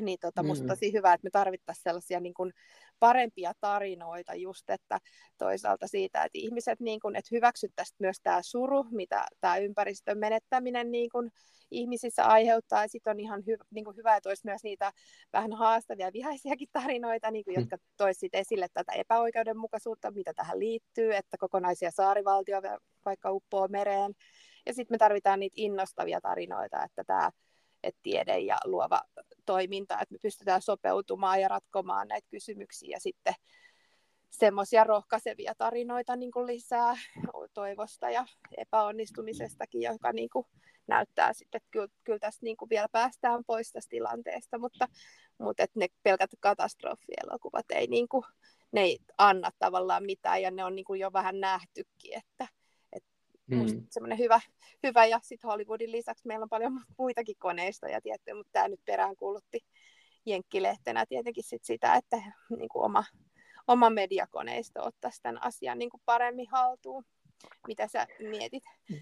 Niin 0.00 0.18
tota, 0.20 0.42
musta 0.42 0.64
mm. 0.64 0.68
tosi 0.68 0.92
hyvä, 0.92 1.12
että 1.12 1.24
me 1.24 1.30
tarvittaisiin 1.30 1.82
sellaisia 1.82 2.20
niin 2.20 2.34
kuin 2.34 2.52
parempia 2.98 3.52
tarinoita 3.60 4.34
just, 4.34 4.70
että 4.70 4.98
toisaalta 5.38 5.86
siitä, 5.86 6.24
että 6.24 6.38
ihmiset, 6.38 6.80
niin 6.80 7.00
kuin, 7.00 7.16
että 7.16 7.28
hyväksyttäisiin 7.32 7.96
myös 7.98 8.16
tämä 8.22 8.40
suru, 8.42 8.84
mitä 8.90 9.24
tämä 9.40 9.56
ympäristön 9.56 10.18
menettäminen 10.18 10.90
niin 10.90 11.10
kuin 11.10 11.30
ihmisissä 11.70 12.24
aiheuttaa. 12.24 12.82
Ja 12.82 12.88
sitten 12.88 13.10
on 13.10 13.20
ihan 13.20 13.42
hy, 13.46 13.56
niin 13.70 13.84
kuin 13.84 13.96
hyvä, 13.96 14.16
että 14.16 14.28
olisi 14.28 14.46
myös 14.46 14.62
niitä 14.62 14.92
vähän 15.32 15.52
haastavia 15.52 16.12
vihaisiakin 16.12 16.68
tarinoita, 16.82 17.30
niin 17.30 17.44
kuin, 17.44 17.56
mm. 17.56 17.60
jotka 17.60 17.76
toisivat 17.96 18.34
esille 18.34 18.66
tätä 18.74 18.92
epäoikeudenmukaisuutta, 18.92 20.10
mitä 20.10 20.34
tähän 20.34 20.58
liittyy, 20.58 21.14
että 21.14 21.36
kokonaisia 21.40 21.90
saarivaltioita 21.90 22.78
vaikka 23.04 23.32
uppoo 23.32 23.68
mereen, 23.68 24.12
Ja 24.66 24.74
sitten 24.74 24.94
me 24.94 24.98
tarvitaan 24.98 25.40
niitä 25.40 25.54
innostavia 25.56 26.20
tarinoita, 26.20 26.84
että 26.84 27.04
tämä 27.04 27.30
että 27.82 28.00
tiede 28.02 28.38
ja 28.38 28.58
luova 28.64 29.02
toiminta, 29.46 30.00
että 30.00 30.12
me 30.12 30.18
pystytään 30.22 30.62
sopeutumaan 30.62 31.40
ja 31.40 31.48
ratkomaan 31.48 32.08
näitä 32.08 32.28
kysymyksiä 32.30 32.88
ja 32.90 33.00
sitten 33.00 33.34
semmoisia 34.30 34.84
rohkaisevia 34.84 35.54
tarinoita 35.58 36.16
niin 36.16 36.32
kuin 36.32 36.46
lisää 36.46 36.96
toivosta 37.54 38.10
ja 38.10 38.26
epäonnistumisestakin, 38.56 39.82
joka 39.82 40.12
niin 40.12 40.30
kuin 40.30 40.46
näyttää 40.86 41.32
sitten, 41.32 41.58
että 41.58 41.68
kyllä, 41.70 41.88
kyllä 42.04 42.18
tästä 42.18 42.44
niin 42.44 42.56
kuin 42.56 42.68
vielä 42.68 42.88
päästään 42.92 43.44
pois 43.46 43.72
tästä 43.72 43.90
tilanteesta, 43.90 44.58
mutta, 44.58 44.88
mutta 45.38 45.62
että 45.62 45.78
ne 45.78 45.88
pelkät 46.02 46.30
katastrofielokuvat 46.40 47.66
ei, 47.70 47.86
niin 47.86 48.08
kuin, 48.08 48.24
ne 48.72 48.80
ei 48.80 48.98
anna 49.18 49.50
tavallaan 49.58 50.04
mitään 50.04 50.42
ja 50.42 50.50
ne 50.50 50.64
on 50.64 50.74
niin 50.74 50.84
kuin 50.84 51.00
jo 51.00 51.12
vähän 51.12 51.40
nähtykin, 51.40 52.16
että 52.16 52.48
mm. 53.46 53.86
semmoinen 53.90 54.18
hyvä, 54.18 54.40
hyvä 54.82 55.04
ja 55.04 55.18
sitten 55.22 55.48
Hollywoodin 55.50 55.92
lisäksi 55.92 56.26
meillä 56.26 56.42
on 56.42 56.48
paljon 56.48 56.80
muitakin 56.98 57.36
koneistoja, 57.38 58.00
tietty, 58.00 58.34
mutta 58.34 58.52
tämä 58.52 58.68
nyt 58.68 58.80
perään 58.84 59.16
kuulutti 59.16 59.60
jenkkilehtenä 60.26 61.06
tietenkin 61.06 61.44
sit 61.44 61.64
sitä, 61.64 61.94
että 61.94 62.16
niin 62.58 62.68
kuin 62.68 62.84
oma, 62.84 63.04
oma 63.66 63.90
mediakoneisto 63.90 64.84
ottaisi 64.84 65.22
tämän 65.22 65.42
asian 65.42 65.78
niin 65.78 65.90
kuin 65.90 66.02
paremmin 66.04 66.46
haltuun. 66.50 67.04
Mitä 67.66 67.88
sä 67.88 68.06
mietit? 68.18 68.64
Mm. 68.90 68.96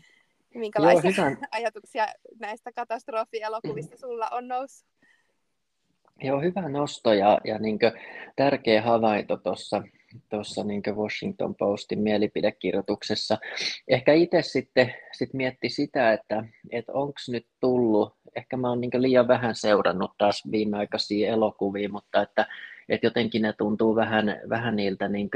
Minkälaisia 0.54 1.10
Joo, 1.16 1.36
ajatuksia 1.50 2.06
näistä 2.40 2.72
katastrofielokuvista 2.72 3.96
sulla 3.96 4.28
on 4.28 4.48
noussut? 4.48 4.88
Joo, 6.22 6.40
hyvä 6.40 6.68
nosto 6.68 7.12
ja, 7.12 7.40
ja 7.44 7.58
niin 7.58 7.78
tärkeä 8.36 8.82
havainto 8.82 9.36
tuossa 9.36 9.82
tuossa 10.28 10.64
niin 10.64 10.82
Washington 10.92 11.54
Postin 11.54 12.00
mielipidekirjoituksessa. 12.00 13.38
Ehkä 13.88 14.12
itse 14.12 14.42
sitten 14.42 14.94
sit 15.12 15.34
mietti 15.34 15.68
sitä, 15.68 16.12
että, 16.12 16.44
että 16.70 16.92
onko 16.92 17.14
nyt 17.28 17.46
tullut, 17.60 18.14
ehkä 18.36 18.56
mä 18.56 18.68
oon 18.68 18.80
niin 18.80 18.90
liian 19.02 19.28
vähän 19.28 19.54
seurannut 19.54 20.10
taas 20.18 20.42
viimeaikaisia 20.50 21.32
elokuvia, 21.32 21.88
mutta 21.88 22.22
että, 22.22 22.46
että 22.88 23.06
jotenkin 23.06 23.42
ne 23.42 23.52
tuntuu 23.52 23.96
vähän, 23.96 24.40
vähän 24.48 24.76
niiltä 24.76 25.08
niin 25.08 25.30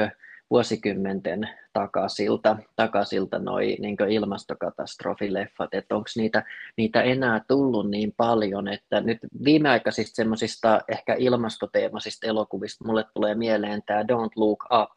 vuosikymmenten 0.55 1.49
takaisilta, 1.73 2.57
takaisilta 2.77 3.39
noi 3.39 3.77
niin 3.81 3.97
ilmastokatastrofileffat, 4.11 5.75
että 5.75 5.97
onko 5.97 6.09
niitä, 6.17 6.43
niitä 6.77 7.03
enää 7.03 7.41
tullut 7.49 7.91
niin 7.91 8.15
paljon, 8.17 8.69
että 8.69 9.01
nyt 9.01 9.19
viimeaikaisista 9.45 10.17
semmoisista 10.17 10.81
ehkä 10.89 11.17
ilmastoteemaisista 11.19 12.27
elokuvista 12.27 12.85
mulle 12.85 13.05
tulee 13.15 13.35
mieleen 13.35 13.83
tämä 13.87 14.03
Don't 14.03 14.33
Look 14.37 14.65
Up, 14.83 14.91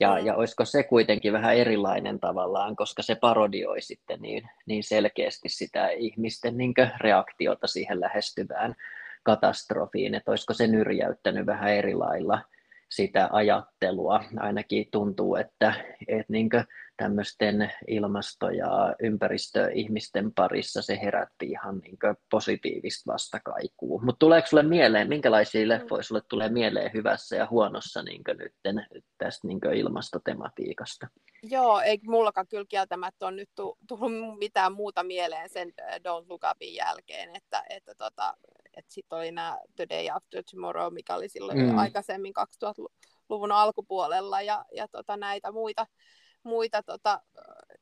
ja, 0.00 0.18
mm. 0.20 0.26
ja 0.26 0.34
olisiko 0.34 0.64
se 0.64 0.82
kuitenkin 0.82 1.32
vähän 1.32 1.56
erilainen 1.56 2.20
tavallaan, 2.20 2.76
koska 2.76 3.02
se 3.02 3.14
parodioi 3.14 3.82
sitten 3.82 4.20
niin, 4.22 4.42
niin 4.66 4.84
selkeästi 4.84 5.48
sitä 5.48 5.88
ihmisten 5.88 6.56
niin 6.56 6.74
reaktiota 7.00 7.66
siihen 7.66 8.00
lähestyvään 8.00 8.74
katastrofiin, 9.22 10.14
että 10.14 10.30
olisiko 10.30 10.54
se 10.54 10.66
nyrjäyttänyt 10.66 11.46
vähän 11.46 11.72
eri 11.72 11.94
lailla 11.94 12.38
sitä 12.94 13.28
ajattelua. 13.32 14.24
Ainakin 14.36 14.86
tuntuu, 14.90 15.36
että, 15.36 15.74
että 16.08 16.32
niin 16.32 16.48
tämmöisten 16.96 17.72
ilmasto- 17.88 18.50
ja 18.50 18.94
ympäristöihmisten 19.02 20.32
parissa 20.34 20.82
se 20.82 20.98
herätti 21.02 21.46
ihan 21.46 21.78
niin 21.78 21.98
positiivista 22.30 23.12
vastakaikua. 23.12 24.02
Mutta 24.02 24.18
tuleeko 24.18 24.46
sulle 24.46 24.62
mieleen, 24.62 25.08
minkälaisia 25.08 25.68
leffoja 25.68 26.02
sulle 26.02 26.20
tulee 26.28 26.48
mieleen 26.48 26.90
hyvässä 26.94 27.36
ja 27.36 27.46
huonossa 27.50 28.02
niin 28.02 28.22
nytten 28.38 28.86
tästä 29.18 29.48
niin 29.48 29.60
ilmastotematiikasta? 29.74 31.06
Joo, 31.42 31.80
ei 31.80 31.98
mullakaan 32.06 32.46
kyllä 32.46 32.64
kieltämättä 32.68 33.26
ole 33.26 33.36
nyt 33.36 33.50
tullut 33.88 34.38
mitään 34.38 34.72
muuta 34.72 35.04
mieleen 35.04 35.48
sen 35.48 35.72
Don't 35.78 36.28
Look 36.28 36.42
Upin 36.50 36.74
jälkeen, 36.74 37.36
että, 37.36 37.64
että 37.70 37.94
tota, 37.94 38.34
sitten 38.88 39.18
oli 39.18 39.32
nämä 39.32 39.58
The 39.76 39.86
Day 39.90 40.10
After 40.10 40.42
Tomorrow, 40.50 40.94
mikä 40.94 41.14
oli 41.14 41.28
silloin 41.28 41.58
mm. 41.58 41.78
aikaisemmin 41.78 42.32
2000-luvun 42.64 43.52
alkupuolella 43.52 44.42
ja, 44.42 44.64
ja 44.74 44.88
tota, 44.88 45.16
näitä 45.16 45.52
muita, 45.52 45.86
muita 46.42 46.82
tota, 46.82 47.20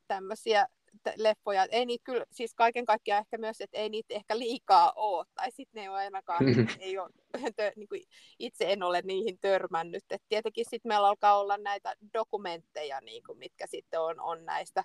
tämmöisiä 0.07 0.67
leffoja. 1.15 1.67
Ei 1.71 1.85
niitä 1.85 2.03
kyllä, 2.03 2.25
siis 2.31 2.53
kaiken 2.53 2.85
kaikkiaan 2.85 3.19
ehkä 3.19 3.37
myös, 3.37 3.61
että 3.61 3.77
ei 3.77 3.89
niitä 3.89 4.13
ehkä 4.13 4.37
liikaa 4.37 4.93
ole, 4.95 5.25
tai 5.35 5.51
sitten 5.51 5.79
ne 5.79 5.81
ei 5.81 5.89
ole 5.89 5.97
ainakaan, 5.97 6.45
ei 6.79 6.97
ole, 6.97 7.09
tö, 7.57 7.71
niin 7.75 7.87
kuin 7.89 8.01
itse 8.39 8.71
en 8.71 8.83
ole 8.83 9.01
niihin 9.01 9.37
törmännyt. 9.41 10.03
Et 10.09 10.23
tietenkin 10.29 10.65
sitten 10.69 10.89
meillä 10.89 11.07
alkaa 11.07 11.39
olla 11.39 11.57
näitä 11.57 11.95
dokumentteja, 12.13 13.01
niin 13.01 13.23
kuin, 13.23 13.37
mitkä 13.37 13.67
sitten 13.67 14.01
on, 14.01 14.19
on 14.19 14.45
näistä 14.45 14.83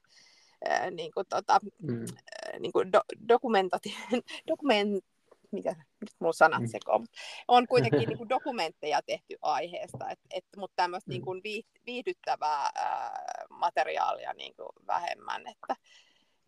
niin 0.90 1.11
kuin, 1.14 1.27
tota, 1.29 1.61
mm. 1.83 2.05
niin 2.59 2.73
kuin 2.73 2.92
do, 2.92 3.01
dokumentati, 3.29 3.97
dokument, 4.51 5.05
mikä 5.57 5.71
nyt 6.01 6.11
mulla 6.19 6.33
sanat 6.33 6.62
mm. 6.62 6.69
sekoon, 6.69 7.07
on 7.49 7.66
kuitenkin 7.66 8.09
niin 8.09 8.19
kuin 8.19 8.29
dokumentteja 8.29 9.01
tehty 9.07 9.37
aiheesta, 9.42 10.11
et, 10.11 10.19
et, 10.35 10.45
mutta 10.57 10.77
tämmöistä 10.77 11.11
niin 11.11 11.23
kuin 11.23 11.42
viihdyttävää 11.87 12.71
ää, 12.75 13.25
materiaalia 13.51 14.33
niin 14.33 14.53
kuin 14.57 14.87
vähemmän, 14.87 15.47
että 15.47 15.77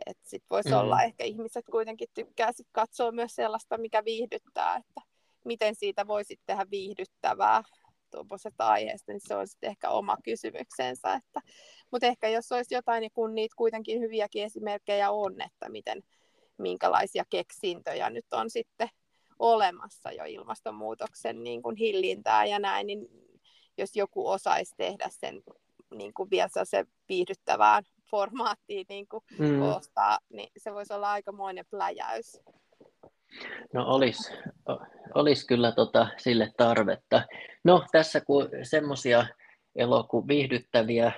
et 0.06 0.18
sit 0.22 0.42
voisi 0.50 0.68
mm. 0.68 0.76
olla 0.76 1.02
ehkä 1.02 1.24
ihmiset 1.24 1.64
kuitenkin 1.70 2.08
tykkää 2.14 2.52
sit 2.52 2.68
katsoa 2.72 3.12
myös 3.12 3.34
sellaista, 3.34 3.78
mikä 3.78 4.04
viihdyttää, 4.04 4.76
että 4.76 5.00
miten 5.44 5.74
siitä 5.74 6.06
voisi 6.06 6.36
tehdä 6.46 6.66
viihdyttävää 6.70 7.62
tuommoisesta 8.10 8.66
aiheesta, 8.66 9.12
niin 9.12 9.20
se 9.26 9.34
on 9.34 9.48
sitten 9.48 9.70
ehkä 9.70 9.90
oma 9.90 10.16
kysymyksensä. 10.24 11.14
Että, 11.14 11.40
mutta 11.90 12.06
ehkä 12.06 12.28
jos 12.28 12.52
olisi 12.52 12.74
jotain, 12.74 13.00
niin 13.00 13.10
kun 13.14 13.34
niitä 13.34 13.54
kuitenkin 13.56 14.00
hyviäkin 14.00 14.44
esimerkkejä 14.44 15.10
on, 15.10 15.40
että 15.40 15.68
miten, 15.68 16.02
minkälaisia 16.58 17.24
keksintöjä 17.30 18.10
nyt 18.10 18.32
on 18.32 18.50
sitten 18.50 18.88
olemassa 19.38 20.12
jo 20.12 20.24
ilmastonmuutoksen 20.24 21.44
niin 21.44 21.62
kuin 21.62 21.76
hillintää 21.76 22.44
ja 22.44 22.58
näin, 22.58 22.86
niin 22.86 23.08
jos 23.78 23.96
joku 23.96 24.28
osaisi 24.28 24.74
tehdä 24.76 25.08
sen 25.10 25.42
niin 25.94 26.14
kuin 26.14 26.30
vielä 26.30 26.64
se 26.64 26.84
viihdyttävään 27.08 27.84
formaattiin 28.10 28.86
niin 28.88 29.08
kuin 29.08 29.24
mm. 29.38 29.60
koostaa, 29.60 30.18
niin 30.28 30.48
se 30.56 30.74
voisi 30.74 30.92
olla 30.92 31.10
aikamoinen 31.10 31.64
pläjäys. 31.70 32.40
No 33.72 33.86
olisi 33.86 34.32
olis 35.14 35.46
kyllä 35.46 35.72
tota, 35.72 36.08
sille 36.16 36.52
tarvetta. 36.56 37.22
No 37.64 37.86
tässä 37.92 38.20
kun 38.20 38.48
semmoisia 38.62 39.26
eloku, 39.76 40.28
viihdyttäviä, 40.28 41.12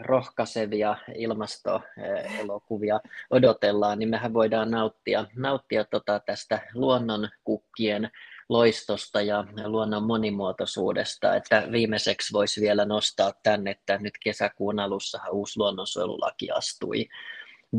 rohkaisevia 0.00 0.96
ilmastoelokuvia 1.14 3.00
odotellaan, 3.30 3.98
niin 3.98 4.08
mehän 4.08 4.34
voidaan 4.34 4.70
nauttia, 4.70 5.26
nauttia 5.36 5.84
tota 5.84 6.20
tästä 6.20 6.60
luonnon 6.74 7.28
kukkien 7.44 8.10
loistosta 8.48 9.20
ja 9.20 9.44
luonnon 9.64 10.02
monimuotoisuudesta. 10.02 11.36
Että 11.36 11.62
viimeiseksi 11.72 12.32
voisi 12.32 12.60
vielä 12.60 12.84
nostaa 12.84 13.32
tänne, 13.42 13.70
että 13.70 13.98
nyt 13.98 14.14
kesäkuun 14.24 14.80
alussa 14.80 15.20
uusi 15.30 15.58
luonnonsuojelulaki 15.58 16.50
astui 16.50 17.06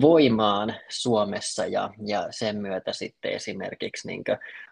voimaan 0.01 0.75
Suomessa 0.89 1.65
ja, 1.65 1.89
ja 2.05 2.27
sen 2.31 2.57
myötä 2.57 2.93
sitten 2.93 3.31
esimerkiksi 3.31 4.07
niin 4.07 4.23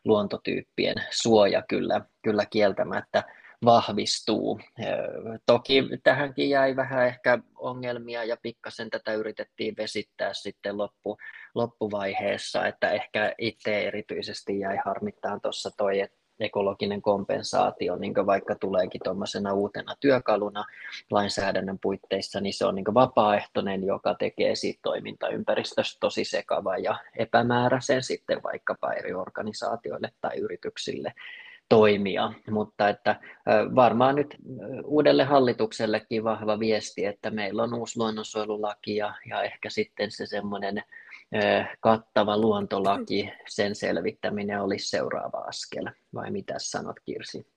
luontotyyppien 0.06 0.96
suoja 1.12 1.64
kyllä, 1.70 2.02
kyllä 2.24 2.46
kieltämättä 2.46 3.24
vahvistuu. 3.66 4.60
Toki 5.46 5.84
tähänkin 6.04 6.50
jäi 6.50 6.76
vähän 6.76 7.08
ehkä 7.08 7.40
ongelmia 7.56 8.24
ja 8.24 8.38
pikkasen 8.42 8.90
tätä 8.90 9.14
yritettiin 9.14 9.76
vesittää 9.78 10.34
sitten 10.34 10.78
loppu, 10.78 11.18
loppuvaiheessa, 11.56 12.68
että 12.68 12.92
ehkä 12.92 13.36
itse 13.38 13.88
erityisesti 13.88 14.60
jäi 14.60 14.78
harmittaan 14.86 15.42
tuossa 15.42 15.70
toi, 15.78 16.02
ekologinen 16.40 17.02
kompensaatio, 17.02 17.96
niin 17.96 18.14
vaikka 18.26 18.56
tuleekin 18.56 19.02
tuommoisena 19.04 19.54
uutena 19.54 19.96
työkaluna 20.00 20.66
lainsäädännön 21.12 21.80
puitteissa, 21.82 22.42
niin 22.42 22.54
se 22.54 22.66
on 22.66 22.76
niin 22.76 22.94
vapaaehtoinen, 22.94 23.84
joka 23.84 24.16
tekee 24.16 24.56
siitä 24.56 24.80
toimintaympäristöstä 24.84 25.98
tosi 26.00 26.24
sekava 26.26 26.78
ja 26.78 27.00
epämääräisen 27.18 28.04
sitten 28.04 28.44
vaikkapa 28.44 28.94
eri 28.94 29.14
organisaatioille 29.14 30.12
tai 30.22 30.38
yrityksille 30.38 31.14
toimia, 31.70 32.34
mutta 32.52 32.90
että 32.90 33.20
varmaan 33.76 34.16
nyt 34.16 34.36
uudelle 34.84 35.24
hallituksellekin 35.24 36.24
vahva 36.24 36.60
viesti, 36.60 37.06
että 37.06 37.32
meillä 37.32 37.64
on 37.64 37.74
uusi 37.74 38.00
luonnonsuojelulaki 38.00 38.96
ja, 38.96 39.14
ja 39.30 39.44
ehkä 39.44 39.70
sitten 39.70 40.12
se 40.12 40.26
semmoinen 40.26 40.84
kattava 41.80 42.38
luontolaki, 42.38 43.32
sen 43.50 43.76
selvittäminen 43.76 44.62
olisi 44.62 44.90
seuraava 44.90 45.38
askel, 45.38 45.86
vai 46.14 46.32
mitä 46.32 46.54
sanot 46.58 46.96
Kirsi? 47.06 47.48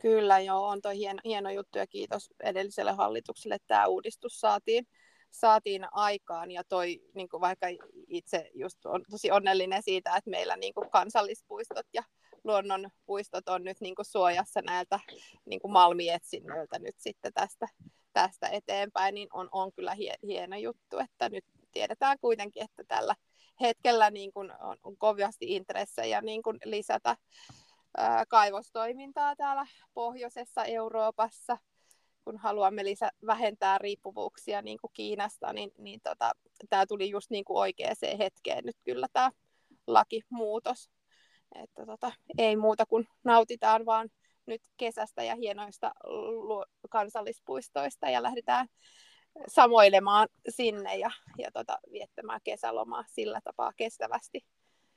Kyllä 0.00 0.40
joo, 0.40 0.66
on 0.66 0.82
tuo 0.82 0.90
hieno, 0.90 1.20
hieno 1.24 1.50
juttu 1.50 1.78
ja 1.78 1.86
kiitos 1.86 2.30
edelliselle 2.42 2.92
hallitukselle, 2.92 3.54
että 3.54 3.68
tämä 3.68 3.86
uudistus 3.86 4.40
saatiin, 4.40 4.86
saatiin 5.30 5.86
aikaan 5.92 6.50
ja 6.50 6.62
toi, 6.68 7.00
niin 7.14 7.28
kuin 7.28 7.40
vaikka 7.40 7.66
itse 8.08 8.50
just 8.54 8.86
on 8.86 9.02
tosi 9.10 9.30
onnellinen 9.30 9.82
siitä, 9.82 10.16
että 10.16 10.30
meillä 10.30 10.56
niin 10.56 10.74
kuin 10.74 10.90
kansallispuistot 10.90 11.86
ja 11.94 12.02
luonnonpuistot 12.44 13.48
on 13.48 13.64
nyt 13.64 13.80
niin 13.80 13.94
kuin 13.94 14.06
suojassa 14.06 14.60
näiltä 14.62 15.00
niin 15.46 15.60
kuin 15.60 15.72
malmietsinnöiltä 15.72 16.78
nyt 16.78 16.94
sitten 16.98 17.32
tästä, 17.32 17.68
tästä 18.12 18.48
eteenpäin, 18.48 19.14
niin 19.14 19.28
on, 19.32 19.48
on 19.52 19.72
kyllä 19.72 19.94
hie, 19.94 20.14
hieno 20.22 20.56
juttu, 20.56 20.98
että 20.98 21.28
nyt 21.28 21.44
tiedetään 21.72 22.18
kuitenkin, 22.20 22.62
että 22.62 22.84
tällä 22.88 23.14
hetkellä 23.60 24.10
niin 24.10 24.32
kun 24.32 24.52
on, 24.60 24.76
on 24.82 24.96
kovasti 24.96 25.46
intressejä 25.54 26.20
niin 26.20 26.42
kun 26.42 26.58
lisätä 26.64 27.16
ää, 27.96 28.26
kaivostoimintaa 28.26 29.36
täällä 29.36 29.66
pohjoisessa 29.94 30.64
Euroopassa, 30.64 31.58
kun 32.24 32.38
haluamme 32.38 32.84
lisä, 32.84 33.10
vähentää 33.26 33.78
riippuvuuksia 33.78 34.62
niin 34.62 34.78
kuin 34.80 34.90
Kiinasta, 34.94 35.52
niin, 35.52 35.70
niin 35.78 36.00
tota, 36.00 36.32
tämä 36.68 36.86
tuli 36.86 37.10
just 37.10 37.30
niin 37.30 37.44
kuin 37.44 37.58
oikeaan 37.58 37.96
hetkeen 38.18 38.64
nyt 38.64 38.76
kyllä 38.84 39.06
tämä 39.12 39.30
lakimuutos. 39.86 40.90
Että 41.54 41.86
tota, 41.86 42.12
ei 42.38 42.56
muuta 42.56 42.86
kuin 42.86 43.08
nautitaan 43.24 43.86
vaan 43.86 44.08
nyt 44.46 44.62
kesästä 44.76 45.22
ja 45.22 45.34
hienoista 45.34 45.92
kansallispuistoista 46.90 48.10
ja 48.10 48.22
lähdetään 48.22 48.68
samoilemaan 49.48 50.28
sinne 50.48 50.96
ja, 50.96 51.10
ja 51.38 51.50
tota, 51.52 51.78
viettämään 51.92 52.40
kesälomaa 52.44 53.04
sillä 53.08 53.40
tapaa 53.44 53.72
kestävästi 53.76 54.46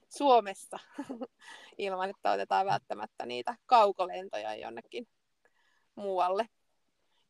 Suomessa 0.10 0.80
ilman, 1.78 2.10
että 2.10 2.32
otetaan 2.32 2.66
välttämättä 2.66 3.26
niitä 3.26 3.56
kaukolentoja 3.66 4.56
jonnekin 4.56 5.08
muualle 5.96 6.50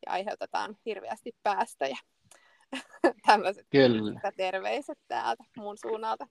ja 0.06 0.12
aiheutetaan 0.12 0.78
hirveästi 0.86 1.36
päästöjä. 1.44 1.98
Tämmöiset 3.26 3.68
Kyllä. 3.70 4.32
terveiset 4.38 5.00
täältä 5.08 5.44
mun 5.58 5.78
suunnalta. 5.78 6.28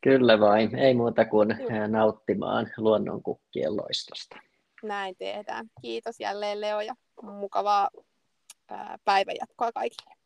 Kyllä 0.00 0.40
vain, 0.40 0.74
ei 0.74 0.94
muuta 0.94 1.24
kuin 1.24 1.48
nauttimaan 1.88 2.70
luonnonkukkien 2.76 3.76
loistosta. 3.76 4.36
Näin 4.82 5.16
tehdään. 5.18 5.66
Kiitos 5.82 6.20
jälleen 6.20 6.60
Leo 6.60 6.80
ja 6.80 6.94
mukavaa 7.22 7.90
päivänjatkoa 9.04 9.72
kaikille. 9.72 10.16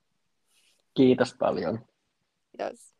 Kiitos 0.94 1.34
paljon. 1.38 1.78
Kiitos. 2.56 2.97